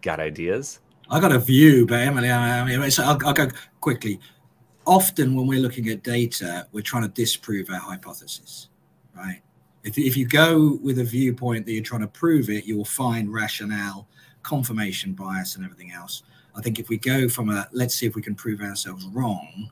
[0.00, 0.80] Got ideas?
[1.10, 3.48] I got a view but emily i mean I'll, I'll go
[3.80, 4.18] quickly.
[4.86, 8.68] Often when we're looking at data we're trying to disprove our hypothesis
[9.14, 9.42] right
[9.84, 12.84] if, if you go with a viewpoint that you're trying to prove it, you will
[12.84, 14.06] find rationale,
[14.42, 16.22] confirmation bias, and everything else.
[16.54, 19.70] I think if we go from a let's see if we can prove ourselves wrong,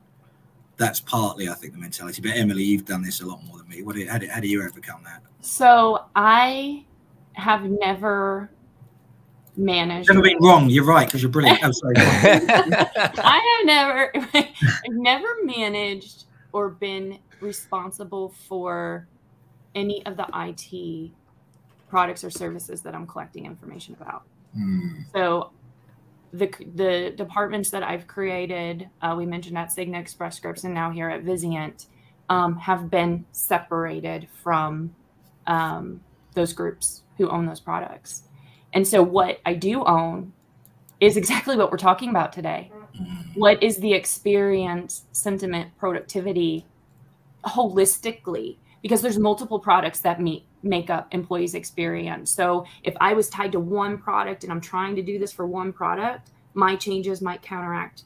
[0.77, 2.21] that's partly, I think, the mentality.
[2.21, 3.83] But Emily, you've done this a lot more than me.
[3.83, 5.21] What do, how, do, how do you overcome that?
[5.41, 6.85] So I
[7.33, 8.51] have never
[9.55, 10.09] managed.
[10.09, 10.69] Never been wrong.
[10.69, 11.63] You're right because you're brilliant.
[11.63, 11.95] I'm sorry.
[11.97, 14.49] I have never, I've
[14.89, 19.07] never managed or been responsible for
[19.75, 21.11] any of the IT
[21.89, 24.23] products or services that I'm collecting information about.
[24.57, 25.05] Mm.
[25.13, 25.51] So
[26.33, 30.91] the the departments that I've created, uh, we mentioned at Cigna Express Scripts and now
[30.91, 31.87] here at Vizient,
[32.29, 34.95] um, have been separated from
[35.47, 36.01] um,
[36.33, 38.23] those groups who own those products.
[38.73, 40.31] And so what I do own
[41.01, 42.71] is exactly what we're talking about today.
[42.99, 43.35] Mm.
[43.35, 46.65] What is the experience, sentiment, productivity
[47.43, 53.29] holistically because there's multiple products that meet make up employees experience so if i was
[53.29, 57.21] tied to one product and i'm trying to do this for one product my changes
[57.21, 58.03] might counteract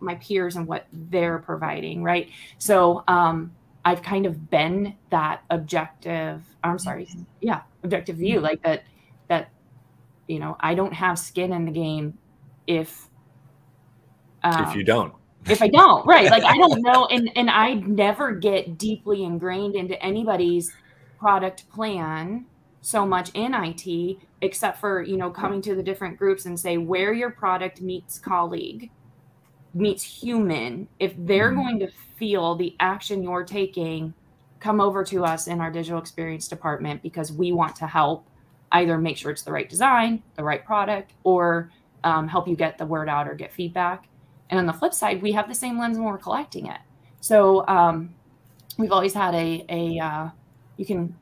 [0.00, 3.52] my peers and what they're providing right so um,
[3.84, 7.22] i've kind of been that objective i'm sorry mm-hmm.
[7.40, 8.44] yeah objective view mm-hmm.
[8.44, 8.84] like that
[9.28, 9.50] that
[10.28, 12.16] you know i don't have skin in the game
[12.66, 13.08] if
[14.44, 15.14] um, if you don't
[15.48, 16.30] if I don't, right?
[16.30, 20.72] Like I don't know, and and I never get deeply ingrained into anybody's
[21.18, 22.46] product plan
[22.80, 26.78] so much in IT, except for you know coming to the different groups and say
[26.78, 28.90] where your product meets colleague,
[29.74, 30.88] meets human.
[30.98, 31.62] If they're mm-hmm.
[31.62, 34.14] going to feel the action you're taking,
[34.60, 38.26] come over to us in our digital experience department because we want to help
[38.72, 41.70] either make sure it's the right design, the right product, or
[42.04, 44.08] um, help you get the word out or get feedback.
[44.52, 46.78] And on the flip side, we have the same lens when we're collecting it.
[47.20, 48.14] So um,
[48.76, 50.28] we've always had a, a uh,
[50.76, 51.16] you can,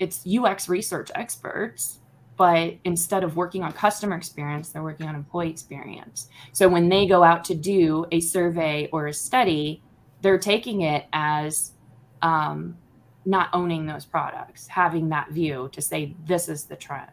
[0.00, 2.00] it's UX research experts,
[2.36, 6.30] but instead of working on customer experience, they're working on employee experience.
[6.52, 9.80] So when they go out to do a survey or a study,
[10.22, 11.74] they're taking it as
[12.22, 12.76] um,
[13.24, 17.12] not owning those products, having that view to say, this is the trend.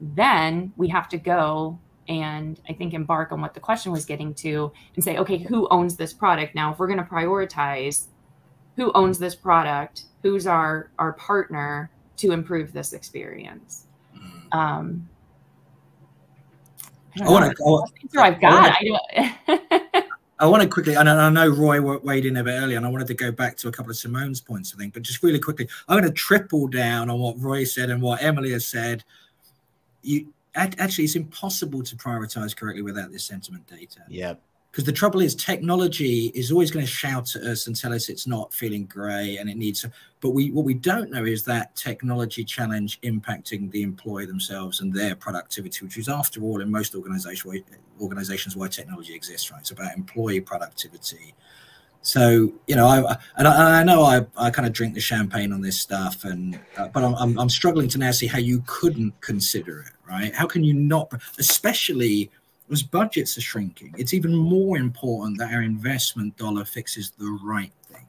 [0.00, 1.78] Then we have to go
[2.12, 5.66] and I think embark on what the question was getting to and say, okay, who
[5.70, 6.54] owns this product?
[6.54, 8.06] Now, if we're going to prioritize
[8.76, 13.86] who owns this product, who's our our partner to improve this experience.
[14.16, 14.54] Mm.
[14.54, 15.08] Um,
[17.20, 18.20] I, I want to.
[18.20, 18.76] I've got.
[18.80, 20.04] I,
[20.38, 22.88] I want to quickly, and I know Roy weighed in a bit earlier, and I
[22.88, 25.38] wanted to go back to a couple of Simone's points, I think, but just really
[25.38, 29.04] quickly, I'm going to triple down on what Roy said and what Emily has said.
[30.02, 34.00] You, actually it's impossible to prioritize correctly without this sentiment data.
[34.08, 34.34] Yeah.
[34.70, 38.08] Because the trouble is, technology is always going to shout at us and tell us
[38.08, 39.82] it's not feeling grey and it needs.
[39.82, 39.92] To.
[40.20, 44.90] But we what we don't know is that technology challenge impacting the employee themselves and
[44.94, 47.62] their productivity, which is, after all, in most organizations,
[48.00, 49.50] organizations why technology exists.
[49.50, 51.34] Right, it's about employee productivity
[52.02, 55.52] so you know, I and I, I know I, I kind of drink the champagne
[55.52, 59.20] on this stuff, and uh, but I'm, I'm struggling to now see how you couldn't
[59.20, 60.34] consider it, right?
[60.34, 62.30] How can you not, especially
[62.70, 63.94] as budgets are shrinking?
[63.98, 68.06] It's even more important that our investment dollar fixes the right thing.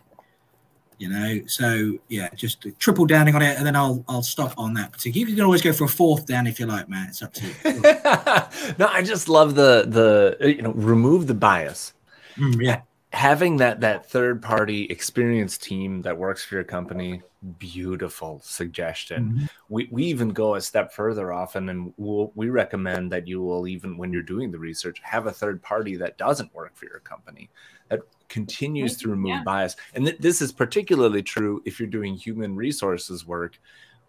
[1.00, 4.74] you know so yeah just triple downing on it and then i'll i'll stop on
[4.74, 7.22] that particular you can always go for a fourth down if you like man it's
[7.22, 7.54] up to you
[8.78, 11.94] no i just love the the you know remove the bias
[12.38, 12.82] mm, yeah
[13.14, 17.22] having that that third party experienced team that works for your company
[17.60, 19.46] beautiful suggestion mm-hmm.
[19.70, 23.68] we, we even go a step further often and we'll, we recommend that you will
[23.68, 27.00] even when you're doing the research have a third party that doesn't work for your
[27.02, 27.50] company
[27.90, 28.00] that
[28.30, 29.44] continues to remove yeah.
[29.44, 33.60] bias and th- this is particularly true if you're doing human resources work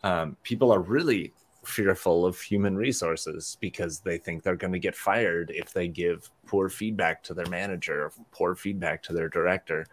[0.02, 1.32] um, people are really
[1.64, 6.30] fearful of human resources because they think they're going to get fired if they give
[6.46, 9.86] poor feedback to their manager or poor feedback to their director.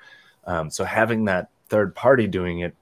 [0.45, 2.75] Um, so having that third party doing it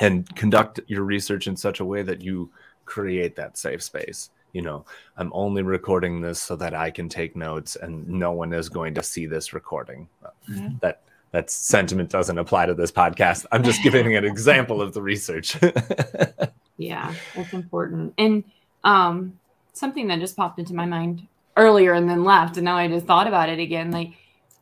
[0.00, 2.50] and conduct your research in such a way that you
[2.84, 4.30] create that safe space.
[4.52, 4.84] You know,
[5.16, 8.94] I'm only recording this so that I can take notes and no one is going
[8.94, 10.08] to see this recording.
[10.50, 10.76] Mm-hmm.
[10.80, 13.44] That that sentiment doesn't apply to this podcast.
[13.52, 15.58] I'm just giving an example of the research.
[16.78, 18.14] Yeah, that's important.
[18.16, 18.44] And
[18.84, 19.38] um,
[19.72, 23.06] something that just popped into my mind earlier and then left, and now I just
[23.06, 23.90] thought about it again.
[23.90, 24.12] Like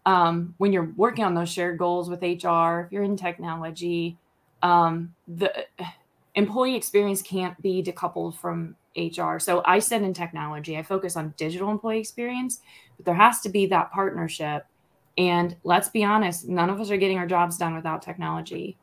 [0.06, 4.16] um, when you're working on those shared goals with HR, if you're in technology,
[4.62, 5.52] um, the
[6.34, 9.38] employee experience can't be decoupled from HR.
[9.38, 12.60] So I said in technology, I focus on digital employee experience,
[12.96, 14.64] but there has to be that partnership.
[15.18, 18.78] And let's be honest, none of us are getting our jobs done without technology.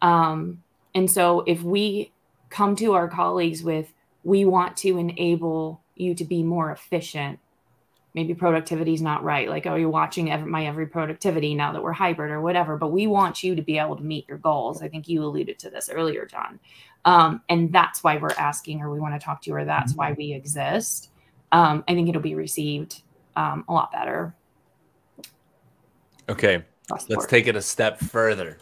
[0.00, 0.62] Um,
[0.94, 2.11] and so if we
[2.52, 7.38] come to our colleagues with we want to enable you to be more efficient.
[8.14, 11.82] Maybe productivity is not right like oh you're watching every, my every productivity now that
[11.82, 14.82] we're hybrid or whatever but we want you to be able to meet your goals.
[14.82, 16.60] I think you alluded to this earlier Jon.
[17.06, 19.94] Um, and that's why we're asking or we want to talk to you or that's
[19.94, 21.08] why we exist.
[21.52, 23.02] Um, i think it'll be received
[23.34, 24.34] um, a lot better.
[26.28, 26.64] Okay.
[27.08, 28.58] Let's take it a step further.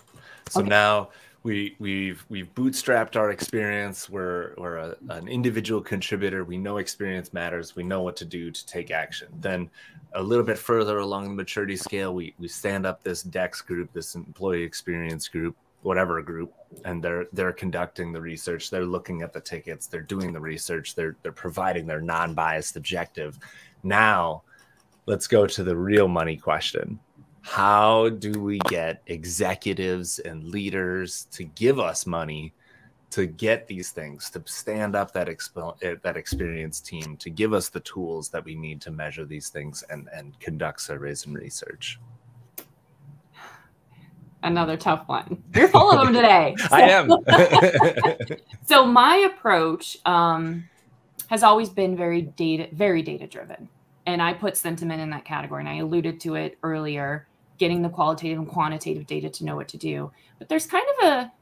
[0.48, 0.68] So okay.
[0.68, 1.10] now
[1.42, 4.10] we we've we've bootstrapped our experience.
[4.10, 6.44] We're we're a, an individual contributor.
[6.44, 7.74] We know experience matters.
[7.74, 9.28] We know what to do to take action.
[9.40, 9.70] Then
[10.14, 13.92] a little bit further along the maturity scale we we stand up this DEX group
[13.92, 16.52] this employee experience group whatever group
[16.84, 18.70] and they're they're conducting the research.
[18.70, 19.86] They're looking at the tickets.
[19.86, 20.94] They're doing the research.
[20.94, 23.38] They're they're providing their non-biased objective.
[23.82, 24.42] Now
[25.06, 27.00] let's go to the real money question
[27.42, 32.52] how do we get executives and leaders to give us money
[33.10, 37.68] to get these things to stand up that eh, that experienced team to give us
[37.68, 41.98] the tools that we need to measure these things and and conduct surveys and research?
[44.42, 45.42] Another tough one.
[45.54, 46.54] You're full of them today.
[46.56, 46.68] So.
[46.70, 47.10] i am.
[48.66, 50.68] So my approach um,
[51.26, 53.68] has always been very data very data driven
[54.06, 57.28] and i put sentiment in that category and i alluded to it earlier
[57.60, 60.10] getting the qualitative and quantitative data to know what to do.
[60.38, 61.32] But there's kind of a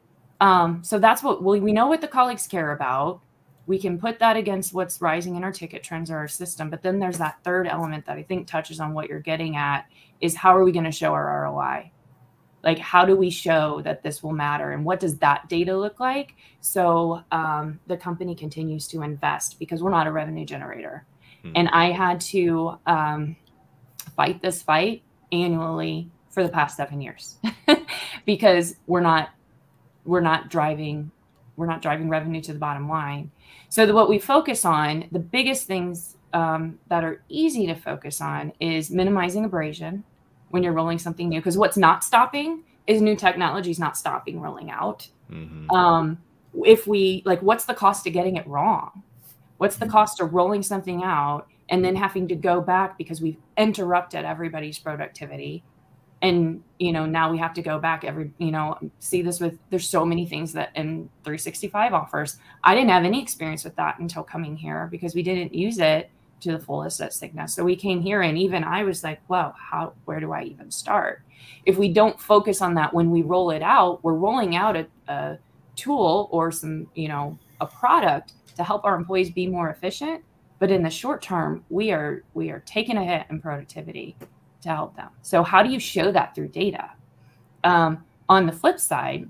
[0.40, 3.20] um, so that's what we, we know what the colleagues care about.
[3.66, 6.70] We can put that against what's rising in our ticket trends or our system.
[6.70, 9.86] But then there's that third element that I think touches on what you're getting at
[10.20, 11.90] is how are we going to show our ROI?
[12.64, 14.72] Like, how do we show that this will matter?
[14.72, 16.34] And what does that data look like?
[16.60, 21.06] So um, the company continues to invest because we're not a revenue generator.
[21.42, 21.52] Hmm.
[21.54, 23.36] And I had to um,
[24.16, 25.02] fight this fight
[25.32, 27.36] annually for the past seven years.
[28.24, 29.30] Because we're not
[30.04, 31.10] we're not driving
[31.56, 33.30] we're not driving revenue to the bottom line.
[33.68, 38.20] So the, what we focus on the biggest things um, that are easy to focus
[38.20, 40.04] on is minimizing abrasion
[40.50, 41.40] when you're rolling something new.
[41.40, 45.08] Because what's not stopping is new technology is not stopping rolling out.
[45.30, 45.70] Mm-hmm.
[45.70, 46.18] um,
[46.64, 49.02] if we like what's the cost of getting it wrong?
[49.58, 49.92] What's the mm-hmm.
[49.92, 54.78] cost of rolling something out and then having to go back because we've interrupted everybody's
[54.78, 55.62] productivity
[56.20, 59.56] and you know now we have to go back every you know see this with
[59.70, 63.98] there's so many things that in 365 offers i didn't have any experience with that
[64.00, 67.48] until coming here because we didn't use it to the fullest at Cigna.
[67.48, 70.70] So we came here and even I was like, well, how where do I even
[70.70, 71.22] start?
[71.64, 74.86] If we don't focus on that when we roll it out, we're rolling out a,
[75.08, 75.38] a
[75.76, 80.22] tool or some, you know, a product to help our employees be more efficient
[80.58, 84.16] but in the short term we are we are taking a hit in productivity
[84.62, 85.08] to help them.
[85.22, 86.90] So how do you show that through data?
[87.64, 89.28] Um, on the flip side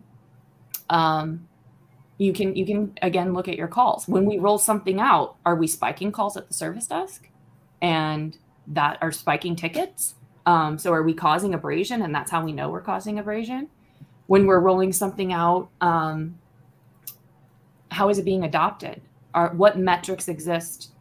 [0.90, 1.46] um,
[2.18, 4.08] you can you can again look at your calls.
[4.08, 7.28] When we roll something out are we spiking calls at the service desk?
[7.80, 10.14] And that are spiking tickets?
[10.44, 13.68] Um, so are we causing abrasion and that's how we know we're causing abrasion?
[14.26, 16.38] When we're rolling something out um,
[17.90, 19.00] how is it being adopted?
[19.34, 20.92] Are what metrics exist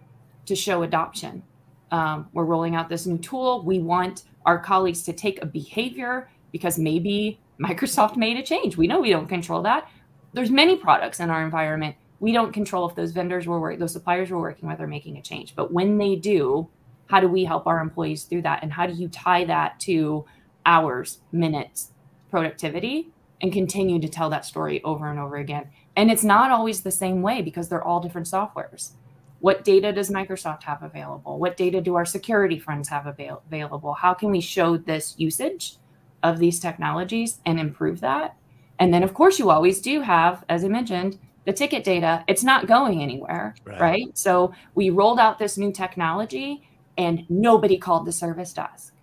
[0.48, 1.44] to show adoption.
[1.92, 3.64] Um, we're rolling out this new tool.
[3.64, 8.78] We want our colleagues to take a behavior because maybe Microsoft made a change.
[8.78, 9.90] We know we don't control that.
[10.34, 11.96] There's many products in our environment.
[12.20, 15.22] We don't control if those vendors we're those suppliers we're working with are making a
[15.22, 15.56] change.
[15.56, 16.70] But when they do,
[17.08, 18.64] how do we help our employees through that?
[18.64, 20.26] And how do you tie that to
[20.66, 21.92] hours, minutes,
[22.30, 23.10] productivity,
[23.42, 25.70] and continue to tell that story over and over again?
[25.96, 28.92] And it's not always the same way because they're all different softwares.
[29.40, 31.38] What data does Microsoft have available?
[31.38, 33.94] What data do our security friends have avail- available?
[33.94, 35.78] How can we show this usage
[36.24, 38.36] of these technologies and improve that?
[38.80, 42.24] And then, of course, you always do have, as I mentioned, the ticket data.
[42.28, 43.80] It's not going anywhere, right?
[43.80, 44.18] right?
[44.18, 46.68] So we rolled out this new technology
[46.98, 48.94] and nobody called the service desk.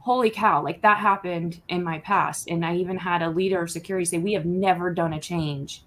[0.00, 2.48] Holy cow, like that happened in my past.
[2.50, 5.84] And I even had a leader of security say, We have never done a change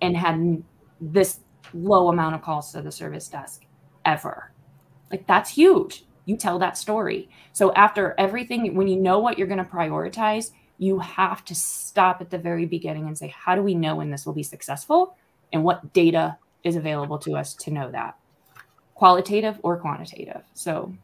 [0.00, 0.64] and had
[1.00, 1.40] this
[1.74, 3.64] low amount of calls to the service desk
[4.04, 4.52] ever.
[5.10, 6.04] Like that's huge.
[6.24, 7.28] You tell that story.
[7.52, 12.20] So after everything, when you know what you're going to prioritize, you have to stop
[12.20, 15.16] at the very beginning and say, how do we know when this will be successful?
[15.52, 18.16] And what data is available to us to know that?
[18.94, 20.42] Qualitative or quantitative.
[20.54, 20.94] So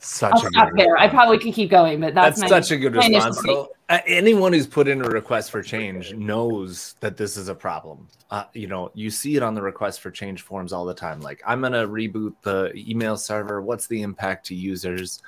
[0.00, 0.96] such I'll a stop there.
[0.96, 3.38] I probably could keep going, but that's, that's such a good response.
[3.42, 7.54] So, uh, anyone who's put in a request for change knows that this is a
[7.54, 8.08] problem.
[8.30, 11.20] Uh, you know, you see it on the request for change forms all the time.
[11.20, 13.60] Like, I'm going to reboot the email server.
[13.60, 15.22] What's the impact to users?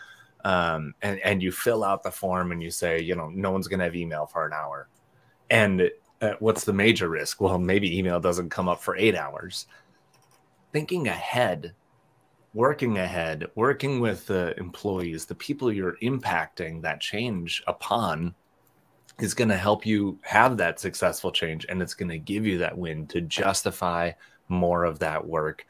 [0.45, 3.69] Um, and and you fill out the form and you say, you know, no one's
[3.69, 4.89] going to have email for an hour.
[5.51, 5.91] And
[6.23, 7.41] uh, what's the major risk?
[7.41, 9.67] Well, maybe email doesn't come up for eight hours.
[10.73, 11.75] Thinking ahead
[12.55, 18.35] working ahead, working with the employees, the people you're impacting that change upon
[19.21, 22.59] is going to help you have that successful change and it's going to give you
[22.59, 24.11] that win to justify
[24.49, 25.67] more of that work.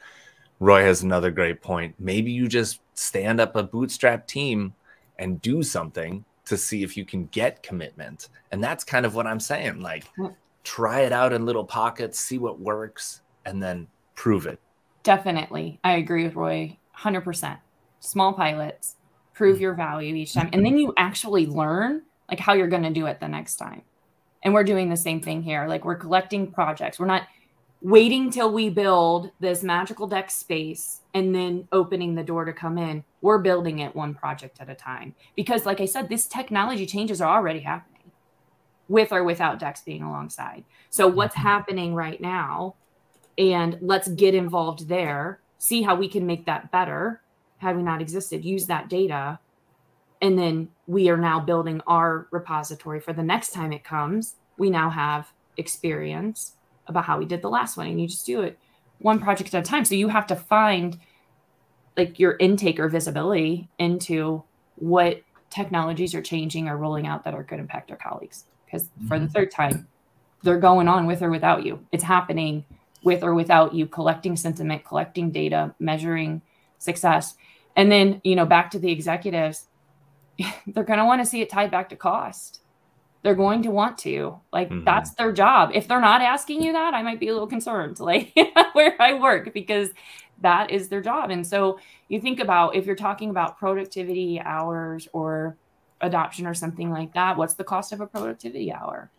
[0.59, 1.95] Roy has another great point.
[1.99, 4.73] Maybe you just stand up a bootstrap team
[5.19, 8.29] and do something to see if you can get commitment.
[8.51, 9.81] And that's kind of what I'm saying.
[9.81, 10.05] Like,
[10.63, 14.59] try it out in little pockets, see what works, and then prove it.
[15.03, 15.79] Definitely.
[15.83, 17.57] I agree with Roy 100%.
[17.99, 18.95] Small pilots,
[19.33, 20.49] prove your value each time.
[20.53, 23.83] And then you actually learn like how you're going to do it the next time.
[24.43, 25.67] And we're doing the same thing here.
[25.67, 26.99] Like we're collecting projects.
[26.99, 27.27] We're not
[27.81, 32.77] waiting till we build this magical DEX space and then opening the door to come
[32.77, 33.03] in.
[33.21, 35.15] We're building it one project at a time.
[35.35, 38.11] Because, like I said, this technology changes are already happening
[38.87, 40.63] with or without DEX being alongside.
[40.89, 41.47] So, what's mm-hmm.
[41.47, 42.75] happening right now
[43.37, 47.21] and let's get involved there see how we can make that better
[47.57, 49.39] had we not existed use that data
[50.21, 54.69] and then we are now building our repository for the next time it comes we
[54.69, 56.53] now have experience
[56.87, 58.57] about how we did the last one and you just do it
[58.99, 60.99] one project at a time so you have to find
[61.97, 64.43] like your intake or visibility into
[64.75, 68.85] what technologies are changing or rolling out that are going to impact our colleagues because
[68.85, 69.07] mm-hmm.
[69.07, 69.33] for the mm-hmm.
[69.33, 69.87] third time
[70.41, 72.65] they're going on with or without you it's happening
[73.03, 76.41] with or without you collecting sentiment collecting data measuring
[76.77, 77.35] success.
[77.75, 79.67] And then you know back to the executives
[80.67, 82.61] they're going to want to see it tied back to cost.
[83.21, 84.39] They're going to want to.
[84.51, 84.83] Like mm-hmm.
[84.83, 85.71] that's their job.
[85.73, 88.35] If they're not asking you that i might be a little concerned like
[88.73, 89.89] where i work because
[90.41, 91.29] that is their job.
[91.29, 91.79] And so
[92.09, 95.57] you think about if you're talking about productivity hours or
[96.03, 99.09] adoption or something like that what's the cost of a productivity hour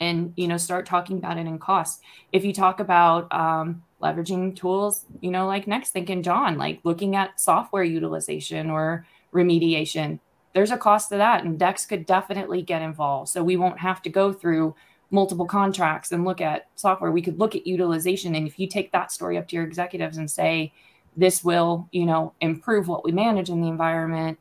[0.00, 2.02] and you know start talking about it in cost.
[2.32, 7.16] If you talk about um, leveraging tools you know like Nexthink and Jon like looking
[7.16, 10.18] at software utilization or remediation.
[10.54, 13.30] There's a cost to that and DEX could definitely get involved.
[13.30, 14.74] So we won't have to go through
[15.10, 17.10] multiple contracts and look at software.
[17.10, 20.18] We could look at utilization and if you take that story up to your executives
[20.18, 20.72] and say
[21.16, 24.38] this will you know improve what we manage in the environment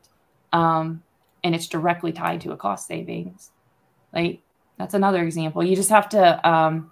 [0.53, 1.03] um,
[1.43, 3.51] and it's directly tied to a cost savings.
[4.13, 4.41] Like
[4.81, 5.63] that's another example.
[5.63, 6.91] You just have to um,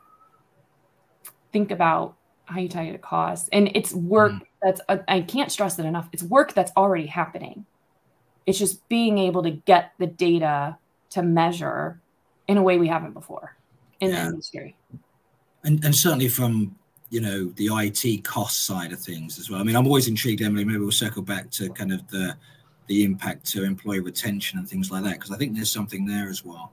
[1.52, 2.16] think about
[2.46, 3.50] how you tie it to cost.
[3.52, 4.44] And it's work mm-hmm.
[4.62, 6.08] that's, uh, I can't stress it enough.
[6.12, 7.66] It's work that's already happening.
[8.46, 10.78] It's just being able to get the data
[11.12, 12.00] to measure
[12.48, 13.56] in a way we haven't before
[14.00, 14.24] in yeah.
[14.24, 14.76] the industry.
[15.64, 16.76] And, and certainly from
[17.12, 19.60] you know the IT cost side of things as well.
[19.60, 20.64] I mean, I'm always intrigued, Emily.
[20.64, 22.36] Maybe we'll circle back to kind of the
[22.88, 26.30] the impact to employee retention and things like that because I think there's something there
[26.30, 26.72] as well.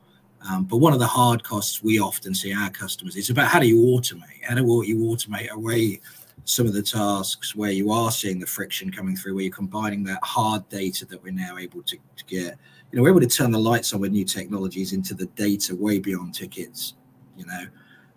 [0.48, 3.58] Um, but one of the hard costs we often see our customers is about how
[3.58, 4.42] do you automate?
[4.42, 6.00] How do you automate away
[6.46, 10.04] some of the tasks where you are seeing the friction coming through, where you're combining
[10.04, 12.56] that hard data that we're now able to, to get.
[12.90, 15.74] You know, we're able to turn the lights on with new technologies into the data
[15.74, 16.94] way beyond tickets,
[17.36, 17.66] you know,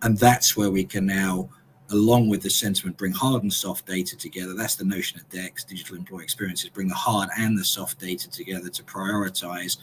[0.02, 1.48] and that's where we can now,
[1.90, 4.54] along with the sentiment, bring hard and soft data together.
[4.54, 8.30] That's the notion of DEX, digital employee experiences, bring the hard and the soft data
[8.30, 9.78] together to prioritize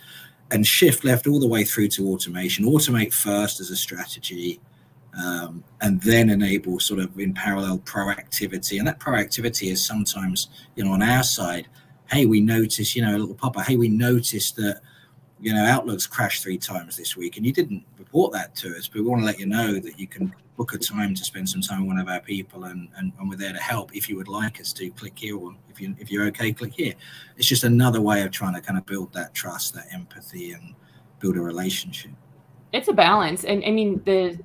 [0.51, 2.65] and shift left all the way through to automation.
[2.65, 4.59] Automate first as a strategy,
[5.17, 8.79] um, and then enable sort of in parallel proactivity.
[8.79, 11.67] And that proactivity is sometimes, you know, on our side,
[12.11, 14.81] hey, we notice, you know, a little pop up, hey, we noticed that,
[15.41, 18.87] you know, Outlook's crashed three times this week, and you didn't report that to us,
[18.87, 21.47] but we want to let you know that you can book a time to spend
[21.47, 23.95] some time with one of our people, and, and, and we're there to help.
[23.95, 26.73] If you would like us to, click here, or if you if you're okay, click
[26.73, 26.95] here.
[27.37, 30.73] It's just another way of trying to kind of build that trust, that empathy, and
[31.19, 32.11] build a relationship.
[32.73, 34.39] It's a balance, and I mean the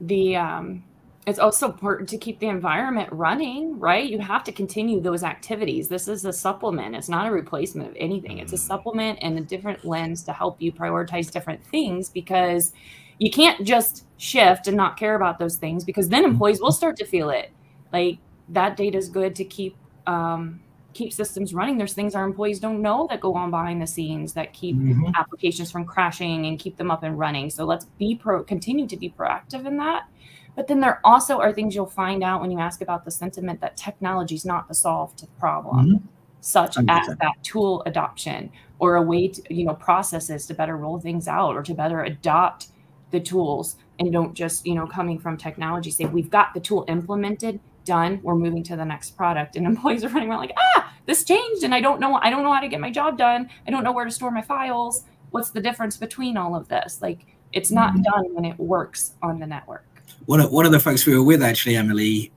[0.00, 0.84] the um
[1.26, 4.08] it's also important to keep the environment running, right?
[4.08, 5.88] You have to continue those activities.
[5.88, 6.96] This is a supplement.
[6.96, 8.38] It's not a replacement of anything.
[8.38, 8.66] It's a mm.
[8.66, 12.72] supplement and a different lens to help you prioritize different things because
[13.20, 16.96] you can't just shift and not care about those things because then employees will start
[16.96, 17.52] to feel it.
[17.92, 18.18] Like
[18.48, 20.60] that data is good to keep um,
[20.94, 21.78] keep systems running.
[21.78, 25.12] There's things our employees don't know that go on behind the scenes that keep mm-hmm.
[25.16, 27.50] applications from crashing and keep them up and running.
[27.50, 30.08] So let's be pro continue to be proactive in that.
[30.56, 33.60] But then there also are things you'll find out when you ask about the sentiment
[33.60, 36.06] that technology is not the solve to the problem, mm-hmm.
[36.40, 36.86] such 100%.
[36.88, 41.28] as that tool adoption or a way to, you know, processes to better roll things
[41.28, 42.68] out or to better adopt
[43.10, 46.84] the tools and don't just, you know, coming from technology say, we've got the tool
[46.88, 49.56] implemented, done, we're moving to the next product.
[49.56, 52.42] And employees are running around like, ah, this changed and I don't know, I don't
[52.42, 53.50] know how to get my job done.
[53.66, 55.04] I don't know where to store my files.
[55.30, 57.00] What's the difference between all of this?
[57.02, 58.02] Like it's not mm-hmm.
[58.02, 59.84] done when it works on the network.
[60.26, 62.32] One of, one of the folks we were with actually, Emily,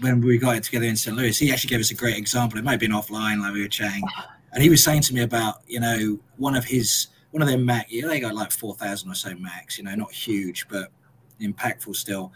[0.00, 1.16] when we got it together in St.
[1.16, 2.58] Louis, he actually gave us a great example.
[2.58, 4.02] It might have been offline, like we were chatting.
[4.50, 7.58] And he was saying to me about, you know, one of his one of their
[7.58, 10.90] Mac, yeah, they got like 4,000 or so Macs, you know, not huge, but
[11.40, 12.32] impactful still.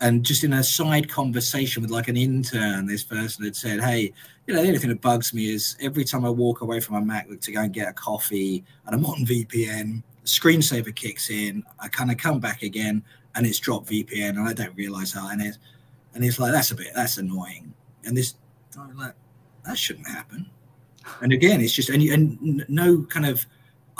[0.00, 4.12] And just in a side conversation with like an intern, this person had said, Hey,
[4.46, 7.06] you know, the only thing that bugs me is every time I walk away from
[7.06, 11.64] my MacBook to go and get a coffee and I'm on VPN, screensaver kicks in,
[11.80, 13.02] I kind of come back again
[13.34, 15.58] and it's dropped VPN and I don't realize how it is.
[16.14, 17.72] And it's like, that's a bit, that's annoying.
[18.04, 18.34] And this,
[18.94, 19.14] like,
[19.64, 20.46] that shouldn't happen.
[21.20, 23.46] And again, it's just, and, and no kind of,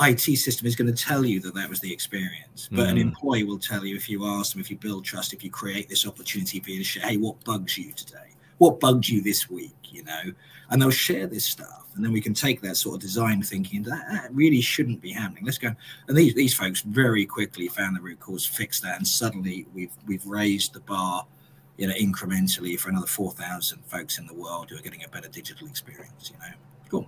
[0.01, 2.69] IT system is going to tell you that that was the experience.
[2.71, 2.91] But mm.
[2.91, 5.51] an employee will tell you if you ask them, if you build trust, if you
[5.51, 8.35] create this opportunity for you to share, hey, what bugs you today?
[8.59, 9.75] What bugged you this week?
[9.85, 10.33] You know,
[10.71, 13.83] and they'll share this stuff, and then we can take that sort of design thinking
[13.85, 15.45] that, that really shouldn't be happening.
[15.45, 15.75] Let's go.
[16.09, 19.93] And these these folks very quickly found the root cause, fixed that, and suddenly we've
[20.07, 21.27] we've raised the bar,
[21.77, 25.09] you know, incrementally for another four thousand folks in the world who are getting a
[25.09, 26.33] better digital experience.
[26.33, 26.55] You know,
[26.91, 27.07] cool.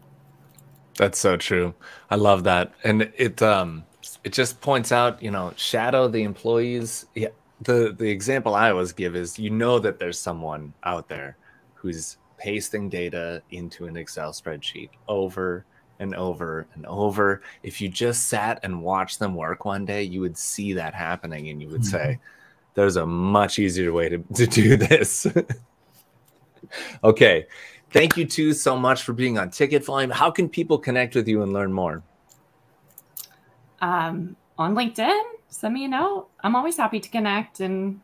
[0.99, 1.74] That's so true.
[2.11, 2.72] I love that.
[2.84, 3.84] And it um
[4.24, 7.07] it just points out, you know, shadow the employees.
[7.14, 7.28] Yeah.
[7.62, 11.36] The the example I always give is you know that there's someone out there
[11.74, 15.64] who's pasting data into an Excel spreadsheet over
[16.01, 17.42] and over and over.
[17.62, 21.49] If you just sat and watched them work one day, you would see that happening
[21.49, 21.90] and you would mm-hmm.
[21.90, 22.18] say,
[22.74, 25.26] there's a much easier way to, to do this.
[27.05, 27.46] okay.
[27.91, 30.11] Thank you too so much for being on Ticket Volume.
[30.11, 32.03] How can people connect with you and learn more?
[33.80, 36.28] Um, on LinkedIn, send me a note.
[36.41, 38.01] I'm always happy to connect and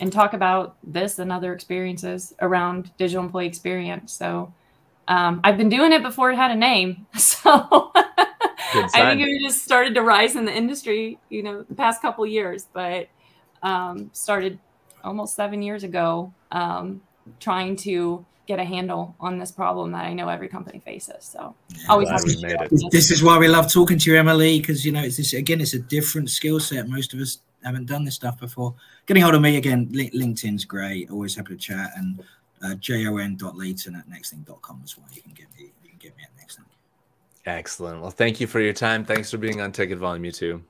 [0.00, 4.12] and talk about this and other experiences around digital employee experience.
[4.12, 4.52] So
[5.06, 7.06] um, I've been doing it before it had a name.
[8.74, 12.00] So I think it just started to rise in the industry, you know, the past
[12.00, 13.08] couple years, but
[13.62, 14.58] um, started
[15.04, 17.02] almost seven years ago, um,
[17.38, 21.24] trying to get a handle on this problem that I know every company faces.
[21.24, 22.70] So yeah, always happy made it.
[22.90, 25.60] This is why we love talking to you, Emily, because you know it's this again.
[25.60, 26.88] It's a different skill set.
[26.88, 28.74] Most of us haven't done this stuff before.
[29.06, 31.10] Getting hold of me again, LinkedIn's great.
[31.10, 31.90] Always happy to chat.
[31.96, 32.22] And
[32.62, 35.06] uh, jon.leighton at nexthink.com as well.
[35.12, 35.72] You can get me.
[35.82, 36.64] You can get me at Nexthink.
[37.46, 38.00] Excellent.
[38.00, 39.04] Well, thank you for your time.
[39.04, 40.24] Thanks for being on Ticket Volume.
[40.24, 40.62] You too.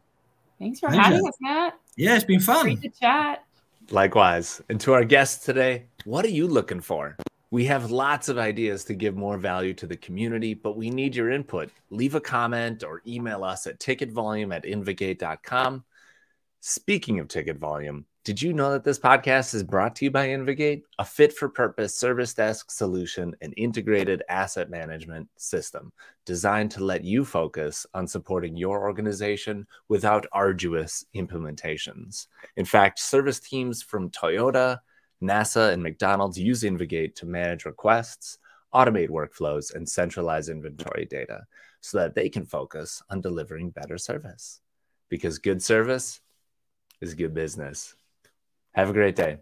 [0.58, 1.78] Thanks for Thanks, having us, Matt.
[1.96, 2.64] Yeah, it's been fun.
[2.64, 3.44] Great to chat.
[3.90, 4.62] Likewise.
[4.68, 7.16] And to our guests today, what are you looking for?
[7.52, 11.14] We have lots of ideas to give more value to the community, but we need
[11.14, 11.70] your input.
[11.90, 15.84] Leave a comment or email us at ticketvolume at invgate.com.
[16.60, 20.28] Speaking of ticket volume, did you know that this podcast is brought to you by
[20.28, 25.92] InvGate, a fit for purpose service desk solution and integrated asset management system
[26.24, 32.28] designed to let you focus on supporting your organization without arduous implementations?
[32.56, 34.78] In fact, service teams from Toyota,
[35.22, 38.38] NASA, and McDonald's use InvGate to manage requests,
[38.74, 41.44] automate workflows, and centralize inventory data
[41.80, 44.60] so that they can focus on delivering better service.
[45.08, 46.20] Because good service
[47.00, 47.94] is good business.
[48.74, 49.38] Have a great day.